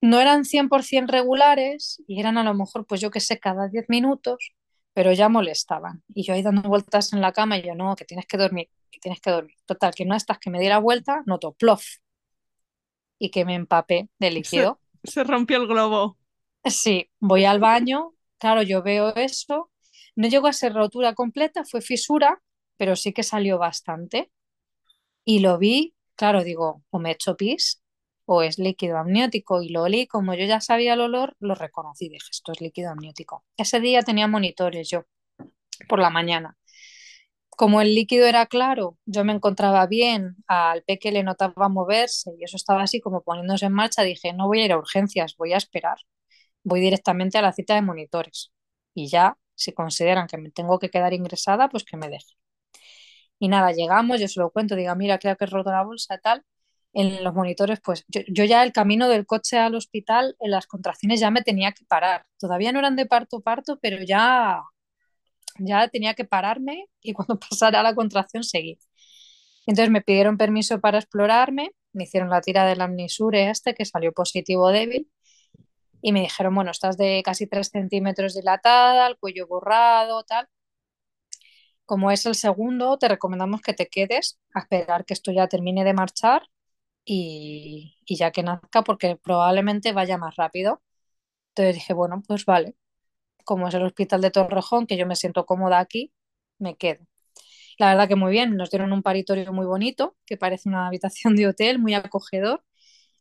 [0.00, 3.86] No eran 100% regulares y eran a lo mejor, pues yo que sé, cada 10
[3.88, 4.52] minutos,
[4.94, 6.02] pero ya molestaban.
[6.08, 8.68] Y yo ahí dando vueltas en la cama y yo, no, que tienes que dormir,
[8.90, 9.56] que tienes que dormir.
[9.66, 11.84] Total, que no estás que me diera vuelta, noto plof
[13.18, 14.80] y que me empapé de líquido.
[15.04, 16.16] Se rompió el globo.
[16.64, 19.70] Sí, voy al baño, claro, yo veo eso.
[20.16, 22.42] No llegó a ser rotura completa, fue fisura,
[22.76, 24.30] pero sí que salió bastante.
[25.24, 27.79] Y lo vi, claro, digo, o me he hecho pis
[28.32, 29.60] o es líquido amniótico.
[29.62, 32.90] Y lo olí, como yo ya sabía el olor, lo reconocí, dije, esto es líquido
[32.90, 33.44] amniótico.
[33.56, 35.02] Ese día tenía monitores yo,
[35.88, 36.56] por la mañana.
[37.50, 42.44] Como el líquido era claro, yo me encontraba bien, al peque le notaba moverse y
[42.44, 45.52] eso estaba así como poniéndose en marcha, dije, no voy a ir a urgencias, voy
[45.52, 45.98] a esperar,
[46.64, 48.52] voy directamente a la cita de monitores
[48.94, 52.36] y ya, si consideran que me tengo que quedar ingresada, pues que me dejen.
[53.40, 56.14] Y nada, llegamos, yo se lo cuento, diga, mira, creo que he roto la bolsa
[56.14, 56.44] y tal.
[56.92, 60.66] En los monitores, pues yo, yo, ya el camino del coche al hospital, en las
[60.66, 62.26] contracciones ya me tenía que parar.
[62.38, 64.62] Todavía no eran de parto parto, pero ya
[65.58, 68.78] ya tenía que pararme y cuando pasara la contracción seguir.
[69.66, 74.12] Entonces me pidieron permiso para explorarme, me hicieron la tira del amnisure este que salió
[74.12, 75.10] positivo débil
[76.02, 80.48] y me dijeron, bueno, estás de casi 3 centímetros dilatada, el cuello borrado, tal.
[81.84, 85.84] Como es el segundo, te recomendamos que te quedes a esperar que esto ya termine
[85.84, 86.48] de marchar
[87.04, 90.82] y, y ya que nazca porque probablemente vaya más rápido.
[91.50, 92.76] Entonces dije, bueno, pues vale,
[93.44, 96.12] como es el hospital de Torrejón, que yo me siento cómoda aquí,
[96.58, 97.06] me quedo.
[97.78, 101.36] La verdad que muy bien, nos dieron un paritorio muy bonito, que parece una habitación
[101.36, 102.64] de hotel, muy acogedor.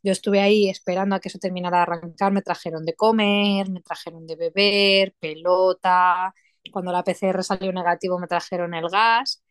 [0.03, 3.81] Yo estuve ahí esperando a que eso terminara de arrancar, me trajeron de comer, me
[3.81, 6.33] trajeron de beber, pelota,
[6.73, 9.43] cuando la PCR salió negativo me trajeron el gas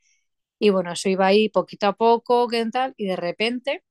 [0.59, 2.95] y bueno, eso iba ahí poquito a poco, ¿qué tal?
[2.97, 3.85] Y de repente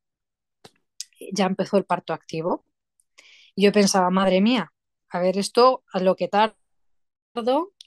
[1.33, 2.65] ya empezó el parto activo.
[3.55, 4.73] Yo pensaba, madre mía,
[5.09, 6.55] a ver esto, a lo que tarda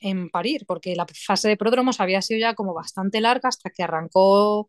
[0.01, 3.83] en parir, porque la fase de pródromos había sido ya como bastante larga hasta que
[3.83, 4.69] arrancó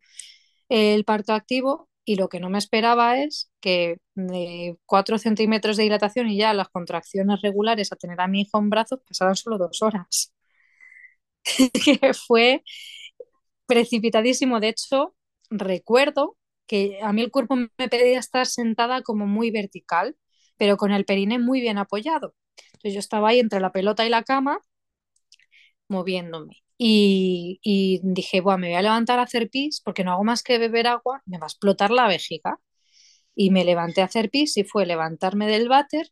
[0.68, 5.84] el parto activo y lo que no me esperaba es que de 4 centímetros de
[5.84, 9.58] dilatación y ya las contracciones regulares a tener a mi hijo en brazos pasaban solo
[9.58, 10.32] dos horas.
[11.84, 12.62] que fue
[13.66, 14.60] precipitadísimo.
[14.60, 15.14] De hecho,
[15.50, 16.36] recuerdo
[16.72, 20.16] que a mí el cuerpo me pedía estar sentada como muy vertical,
[20.56, 22.34] pero con el perine muy bien apoyado.
[22.56, 24.58] Entonces yo estaba ahí entre la pelota y la cama
[25.88, 26.62] moviéndome.
[26.78, 30.56] Y, dije, bueno, me voy a levantar a hacer pis porque no hago más que
[30.58, 32.58] beber agua, me va a explotar la vejiga.
[33.34, 36.08] Y me levanté a hacer pis y fue levantarme del váter,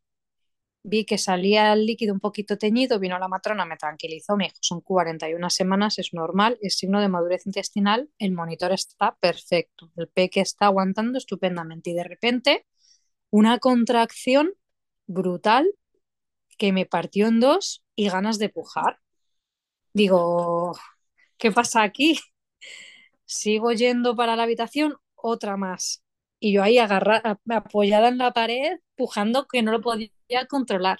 [0.83, 4.57] vi que salía el líquido un poquito teñido, vino la matrona, me tranquilizó, me dijo,
[4.61, 10.09] son 41 semanas, es normal, es signo de madurez intestinal, el monitor está perfecto, el
[10.09, 12.67] peque está aguantando estupendamente y de repente
[13.31, 14.53] una contracción
[15.07, 15.71] brutal
[16.59, 19.01] que me partió en dos y ganas de pujar.
[19.93, 20.75] Digo,
[21.39, 22.19] ¿qué pasa aquí?
[23.25, 26.03] Sigo yendo para la habitación, otra más.
[26.41, 30.11] Y yo ahí apoyada en la pared, pujando que no lo podía
[30.49, 30.99] controlar.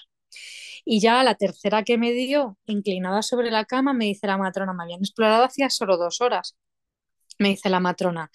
[0.85, 4.73] Y ya la tercera que me dio, inclinada sobre la cama, me dice la matrona,
[4.73, 6.55] me habían explorado hacía solo dos horas.
[7.39, 8.31] Me dice la matrona,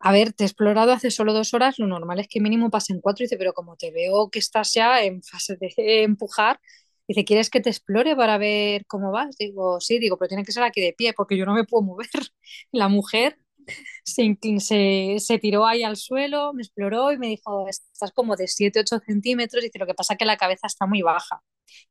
[0.00, 3.00] a ver, te he explorado hace solo dos horas, lo normal es que mínimo pasen
[3.00, 3.24] cuatro.
[3.24, 6.60] Dice, pero como te veo que estás ya en fase de empujar,
[7.08, 9.36] Dice, ¿quieres que te explore para ver cómo vas?
[9.38, 11.82] Digo, sí, digo, pero tiene que ser aquí de pie porque yo no me puedo
[11.82, 12.08] mover.
[12.72, 13.38] La mujer
[14.04, 18.80] se, se, tiró ahí al suelo, me exploró y me dijo, estás como de 7,
[18.80, 19.62] 8 centímetros.
[19.62, 21.42] Dice, lo que pasa es que la cabeza está muy baja.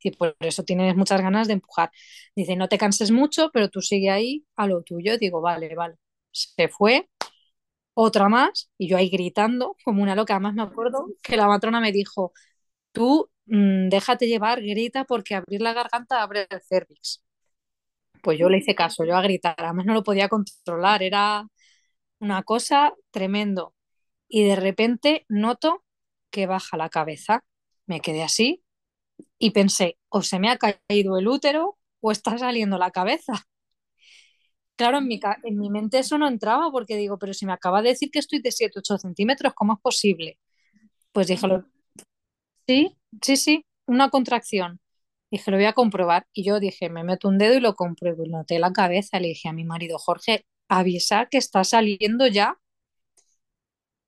[0.04, 1.92] y por eso tienes muchas ganas de empujar.
[2.36, 5.18] Dice, no te canses mucho, pero tú sigue ahí a lo tuyo.
[5.18, 5.96] Digo, vale, vale.
[6.32, 7.10] Se fue.
[7.94, 10.36] otra más, y yo ahí gritando como una loca.
[10.36, 12.34] Además me acuerdo que la matrona me dijo,
[12.94, 17.24] tú mmm, déjate llevar, grita, porque abrir la garganta abre el cervix.
[18.22, 21.48] Pues yo le hice caso, yo a gritar, además no lo podía controlar, era
[22.20, 23.74] una cosa tremendo.
[24.30, 25.84] Y de repente noto
[26.32, 27.44] que baja la cabeza.
[27.86, 28.64] Me quedé así
[29.40, 33.34] y pensé, o se me ha caído el útero o está saliendo la cabeza.
[34.76, 37.82] Claro, en mi, en mi mente eso no entraba porque digo, pero si me acaba
[37.82, 40.38] de decir que estoy de 7-8 centímetros, ¿cómo es posible?
[41.14, 41.48] Pues dije,
[42.68, 44.80] sí, sí, sí, una contracción.
[45.32, 46.28] Dije, lo voy a comprobar.
[46.34, 48.24] Y yo dije, me meto un dedo y lo compruebo.
[48.26, 49.20] Y noté la cabeza.
[49.20, 52.58] Le dije a mi marido, Jorge, avisa que está saliendo ya.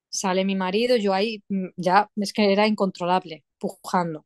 [0.09, 4.25] Sale mi marido, yo ahí mm, ya, es que era incontrolable, pujando.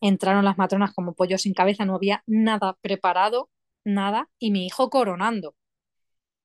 [0.00, 3.50] Entraron las matronas como pollos sin cabeza, no había nada preparado,
[3.84, 5.56] nada, y mi hijo coronando.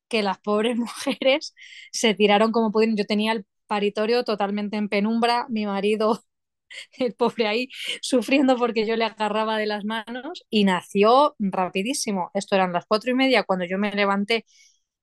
[0.07, 1.55] Que las pobres mujeres
[1.91, 2.97] se tiraron como pudieron.
[2.97, 6.23] Yo tenía el paritorio totalmente en penumbra, mi marido
[6.99, 7.69] el pobre ahí
[8.01, 12.31] sufriendo porque yo le agarraba de las manos y nació rapidísimo.
[12.33, 14.45] Esto eran las cuatro y media cuando yo me levanté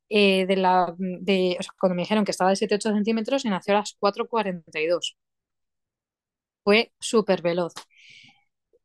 [0.08, 3.50] eh, de la, de, o sea, cuando me dijeron que estaba de 7-8 centímetros y
[3.50, 5.16] nació a las 4.42.
[6.64, 7.72] Fue súper veloz.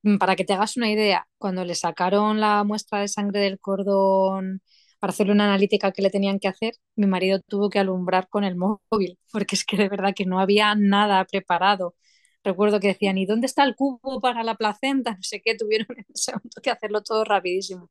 [0.04, 3.60] Mm, para que te hagas una idea, cuando le sacaron la muestra de sangre del
[3.60, 4.62] cordón
[5.00, 8.44] para hacerle una analítica que le tenían que hacer, mi marido tuvo que alumbrar con
[8.44, 11.96] el móvil, porque es que de verdad que no había nada preparado.
[12.44, 15.12] Recuerdo que decían, ¿y dónde está el cubo para la placenta?
[15.18, 17.90] No sé qué, tuvieron en ese momento que hacerlo todo rapidísimo.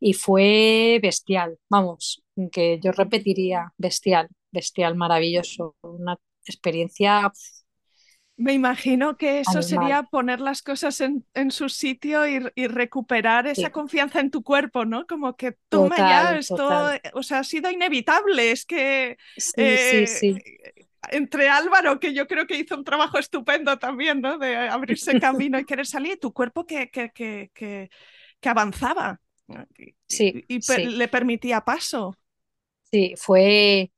[0.00, 2.22] Y fue bestial, vamos,
[2.52, 7.32] que yo repetiría, bestial, bestial, maravilloso, una experiencia
[8.38, 13.48] me imagino que eso sería poner las cosas en, en su sitio y, y recuperar
[13.48, 13.72] esa sí.
[13.72, 15.08] confianza en tu cuerpo, ¿no?
[15.08, 17.00] Como que toma total, ya esto, total.
[17.14, 18.52] o sea, ha sido inevitable.
[18.52, 20.38] Es que Sí, eh, sí.
[21.10, 24.38] entre Álvaro, que yo creo que hizo un trabajo estupendo también, ¿no?
[24.38, 27.90] De abrirse camino y querer salir, y tu cuerpo que, que, que, que,
[28.48, 29.20] avanzaba
[30.08, 32.14] Sí, y- y per- sí, le permitía paso.
[32.90, 33.90] sí, fue...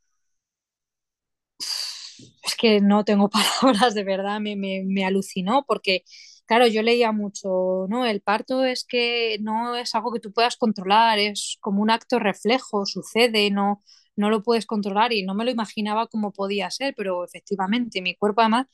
[2.42, 3.28] Es que no tengo
[3.62, 6.04] palabras, de verdad, me, me, me alucinó porque,
[6.46, 8.06] claro, yo leía mucho, ¿no?
[8.06, 12.18] El parto es que no es algo que tú puedas controlar, es como un acto
[12.18, 13.82] reflejo, sucede, no,
[14.16, 18.14] no lo puedes controlar y no me lo imaginaba cómo podía ser, pero efectivamente mi
[18.16, 18.66] cuerpo además,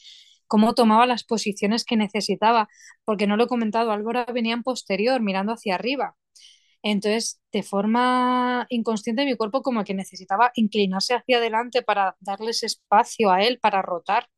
[0.46, 2.68] cómo tomaba las posiciones que necesitaba,
[3.04, 6.16] porque no lo he comentado, Álvaro venía en posterior, mirando hacia arriba.
[6.92, 13.30] Entonces, de forma inconsciente, mi cuerpo como que necesitaba inclinarse hacia adelante para darles espacio
[13.32, 14.28] a él para rotar.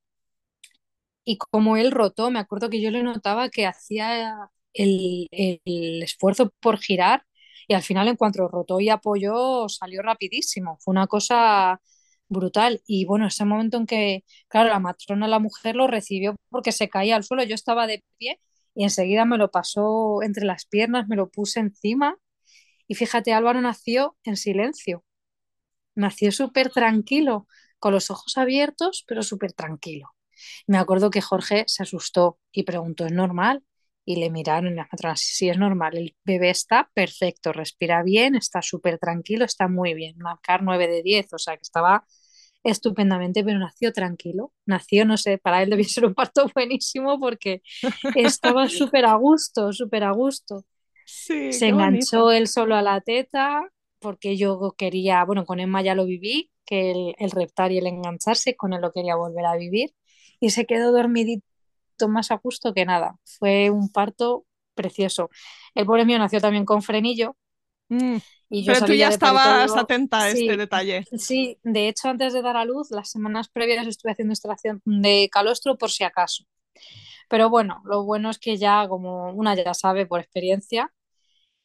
[1.24, 6.52] Y como él rotó, me acuerdo que yo le notaba que hacía el, el esfuerzo
[6.60, 7.24] por girar
[7.66, 10.78] y al final en cuanto rotó y apoyó salió rapidísimo.
[10.80, 11.80] Fue una cosa
[12.28, 12.80] brutal.
[12.86, 16.88] Y bueno, ese momento en que, claro, la matrona, la mujer, lo recibió porque se
[16.88, 17.42] caía al suelo.
[17.44, 18.40] Yo estaba de pie
[18.74, 22.16] y enseguida me lo pasó entre las piernas, me lo puse encima
[22.88, 25.04] y fíjate, Álvaro nació en silencio,
[25.94, 27.46] nació súper tranquilo,
[27.78, 30.10] con los ojos abiertos, pero súper tranquilo.
[30.66, 33.64] Me acuerdo que Jorge se asustó y preguntó, ¿es normal?
[34.04, 38.36] Y le miraron las matronas, sí, sí, es normal, el bebé está perfecto, respira bien,
[38.36, 42.06] está súper tranquilo, está muy bien, marcar 9 de 10, o sea que estaba
[42.64, 47.62] estupendamente, pero nació tranquilo, nació, no sé, para él debió ser un parto buenísimo porque
[48.14, 50.64] estaba súper a gusto, súper a gusto
[51.12, 52.18] Sí, se bonito.
[52.18, 53.62] enganchó él solo a la teta
[54.00, 57.86] porque yo quería, bueno, con Emma ya lo viví, que el, el reptar y el
[57.86, 59.94] engancharse, con él lo quería volver a vivir
[60.40, 61.44] y se quedó dormidito
[62.08, 63.16] más a gusto que nada.
[63.24, 65.30] Fue un parto precioso.
[65.74, 67.36] El pobre mío nació también con frenillo
[67.90, 68.18] Mm,
[68.50, 71.08] y yo Pero tú ya estabas atenta a este detalle.
[71.12, 75.28] sí, de hecho antes de dar a luz, las semanas previas estuve haciendo instalación de
[75.32, 76.44] calostro por si acaso.
[77.28, 80.92] Pero bueno, lo bueno es que ya, como una ya sabe por experiencia,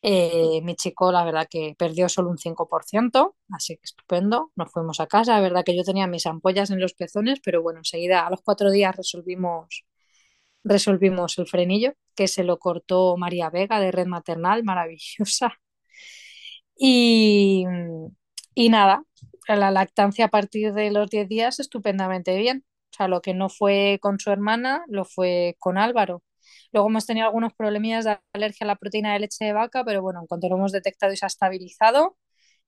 [0.03, 4.51] eh, mi chico, la verdad que perdió solo un 5%, así que estupendo.
[4.55, 5.33] Nos fuimos a casa.
[5.35, 8.41] La verdad que yo tenía mis ampollas en los pezones, pero bueno, enseguida a los
[8.43, 9.85] cuatro días resolvimos,
[10.63, 15.53] resolvimos el frenillo, que se lo cortó María Vega de Red Maternal, maravillosa.
[16.77, 17.65] Y,
[18.55, 19.03] y nada,
[19.47, 22.65] la lactancia a partir de los 10 días estupendamente bien.
[22.91, 26.23] O sea, lo que no fue con su hermana, lo fue con Álvaro.
[26.73, 30.01] Luego hemos tenido algunos problemillas de alergia a la proteína de leche de vaca, pero
[30.01, 32.17] bueno, en cuanto lo hemos detectado y se ha estabilizado,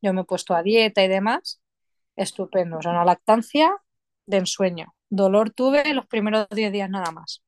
[0.02, 1.62] yo me he puesto a dieta y demás,
[2.16, 2.78] estupendo.
[2.78, 3.72] O sea, una lactancia
[4.28, 4.96] de ensueño.
[5.10, 7.44] Dolor tuve los primeros 10 días nada más.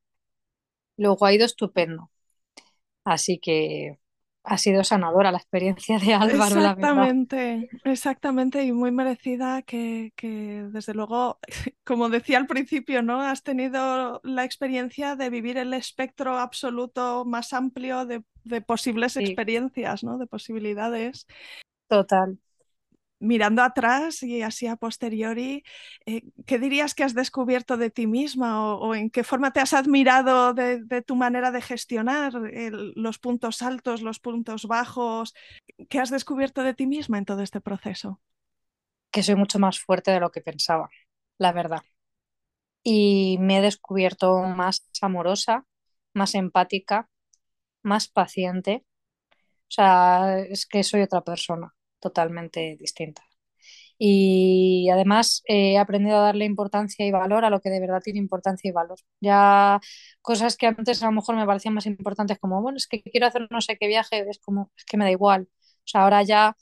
[0.97, 2.11] Luego ha ido estupendo.
[3.03, 3.99] Así que
[4.49, 10.93] ha sido sanadora la experiencia de Álvaro, exactamente, exactamente, y muy merecida que, que, desde
[10.93, 11.39] luego,
[11.83, 13.21] como decía al principio, ¿no?
[13.21, 20.05] Has tenido la experiencia de vivir el espectro absoluto más amplio de, de posibles experiencias,
[20.05, 20.17] ¿no?
[20.17, 21.27] De posibilidades.
[21.89, 22.39] Total
[23.19, 25.63] mirando atrás y así a posteriori,
[26.05, 29.73] eh, ¿qué dirías que has descubierto de ti misma o, en qué forma te has
[29.73, 35.33] admirado de, tu manera de gestionar los puntos altos, los puntos bajos?
[35.89, 38.21] ¿Qué has descubierto de ti misma en todo este proceso?
[39.11, 40.89] Que soy mucho más fuerte de lo que pensaba,
[41.37, 41.81] la verdad.
[42.83, 45.65] Y me he descubierto más amorosa,
[46.13, 47.09] más empática,
[47.83, 48.85] más paciente.
[49.31, 51.76] O sea, es que soy otra persona
[52.09, 53.23] totalmente distinta.
[53.99, 58.19] Y además he aprendido a darle importancia y valor a lo que de verdad tiene
[58.19, 58.99] importancia y valor.
[59.21, 59.79] Ya
[60.21, 63.27] cosas que antes a lo mejor me parecían más importantes, como, bueno, es que quiero
[63.27, 65.49] hacer no sé qué viaje, es como, es que me da igual.
[65.51, 66.55] O sea, ahora ya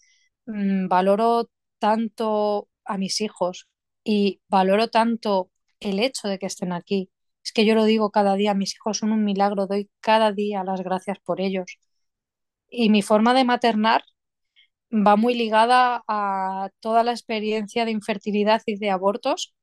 [0.46, 1.50] mm, valoro
[1.80, 3.68] tanto a mis hijos
[4.04, 7.12] y valoro tanto el hecho de que estén aquí.
[7.44, 10.64] Es que yo lo digo cada día, mis hijos son un milagro, doy cada día
[10.64, 11.78] las gracias por ellos.
[12.70, 14.04] Y mi forma de maternar
[14.96, 19.54] va muy ligada a toda la experiencia de infertilidad y de abortos,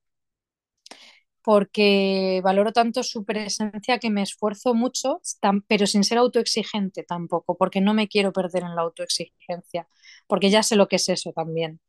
[1.42, 5.20] porque valoro tanto su presencia que me esfuerzo mucho,
[5.66, 9.88] pero sin ser autoexigente tampoco, porque no me quiero perder en la autoexigencia,
[10.28, 11.80] porque ya sé lo que es eso también.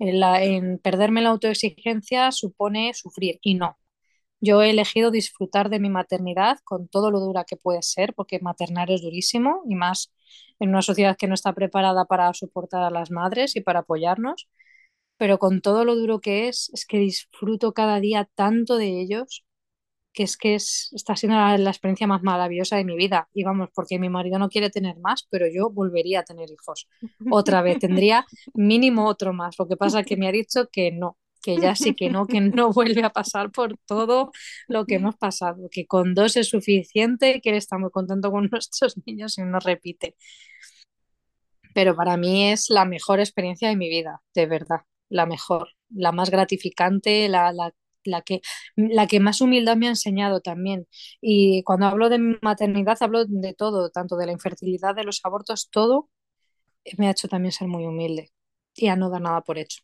[0.00, 3.78] En, en perderme la autoexigencia supone sufrir y no.
[4.40, 8.38] Yo he elegido disfrutar de mi maternidad con todo lo dura que puede ser, porque
[8.40, 10.12] maternar es durísimo y más
[10.60, 14.48] en una sociedad que no está preparada para soportar a las madres y para apoyarnos,
[15.16, 19.44] pero con todo lo duro que es, es que disfruto cada día tanto de ellos
[20.18, 23.28] que es que es, está siendo la, la, experiencia más maravillosa de mi vida.
[23.32, 26.88] Y vamos, porque mi marido no quiere tener más, pero yo volvería a tener hijos.
[27.30, 29.56] Otra vez, tendría mínimo otro más.
[29.58, 32.26] Lo que pasa es que me ha dicho que no, que ya sí que no,
[32.26, 34.32] que no vuelve a pasar por todo
[34.68, 38.96] lo que hemos pasado, que con dos es suficiente, que él está contento con nuestros
[39.06, 40.16] niños y no repite.
[41.74, 46.12] Pero para mí es la mejor experiencia de mi vida, de verdad, la mejor, la
[46.12, 47.72] más gratificante, la, la,
[48.04, 48.40] la que,
[48.76, 50.86] la que más humildad me ha enseñado también.
[51.20, 55.68] Y cuando hablo de maternidad, hablo de todo, tanto de la infertilidad, de los abortos,
[55.70, 56.08] todo
[56.96, 58.30] me ha hecho también ser muy humilde
[58.74, 59.82] y no dar nada por hecho.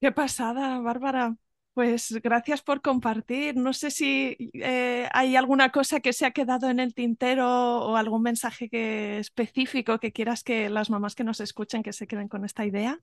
[0.00, 1.36] Qué pasada, Bárbara.
[1.74, 3.56] Pues gracias por compartir.
[3.56, 7.96] No sé si eh, hay alguna cosa que se ha quedado en el tintero o
[7.96, 12.28] algún mensaje que, específico que quieras que las mamás que nos escuchen que se queden
[12.28, 12.98] con esta idea.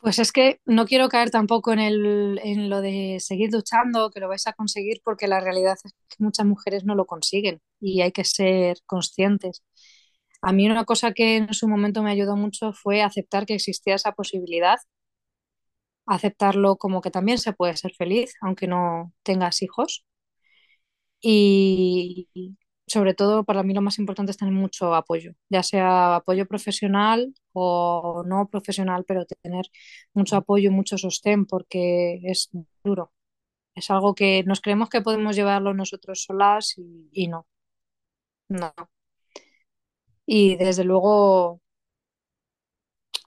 [0.00, 4.20] Pues es que no quiero caer tampoco en, el, en lo de seguir luchando, que
[4.20, 8.02] lo vais a conseguir, porque la realidad es que muchas mujeres no lo consiguen y
[8.02, 9.64] hay que ser conscientes.
[10.40, 13.96] A mí una cosa que en su momento me ayudó mucho fue aceptar que existía
[13.96, 14.76] esa posibilidad
[16.08, 20.04] aceptarlo como que también se puede ser feliz, aunque no tengas hijos.
[21.20, 22.28] Y
[22.86, 27.34] sobre todo, para mí lo más importante es tener mucho apoyo, ya sea apoyo profesional
[27.52, 29.66] o no profesional, pero tener
[30.14, 32.50] mucho apoyo mucho sostén, porque es
[32.84, 33.12] duro.
[33.74, 37.46] Es algo que nos creemos que podemos llevarlo nosotros solas y, y no.
[38.48, 38.72] No.
[40.26, 41.60] Y desde luego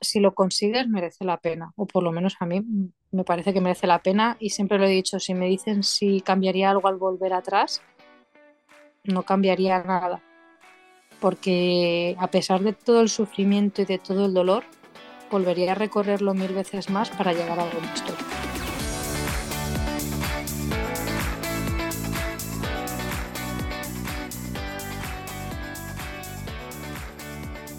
[0.02, 2.64] si lo consigues merece la pena, o por lo menos a mí
[3.12, 6.22] me parece que merece la pena y siempre lo he dicho, si me dicen si
[6.22, 7.82] cambiaría algo al volver atrás,
[9.04, 10.22] no cambiaría nada,
[11.20, 14.64] porque a pesar de todo el sufrimiento y de todo el dolor,
[15.30, 18.18] volvería a recorrerlo mil veces más para llegar a algo mejor.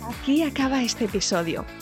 [0.08, 1.64] Aquí acaba este episodio.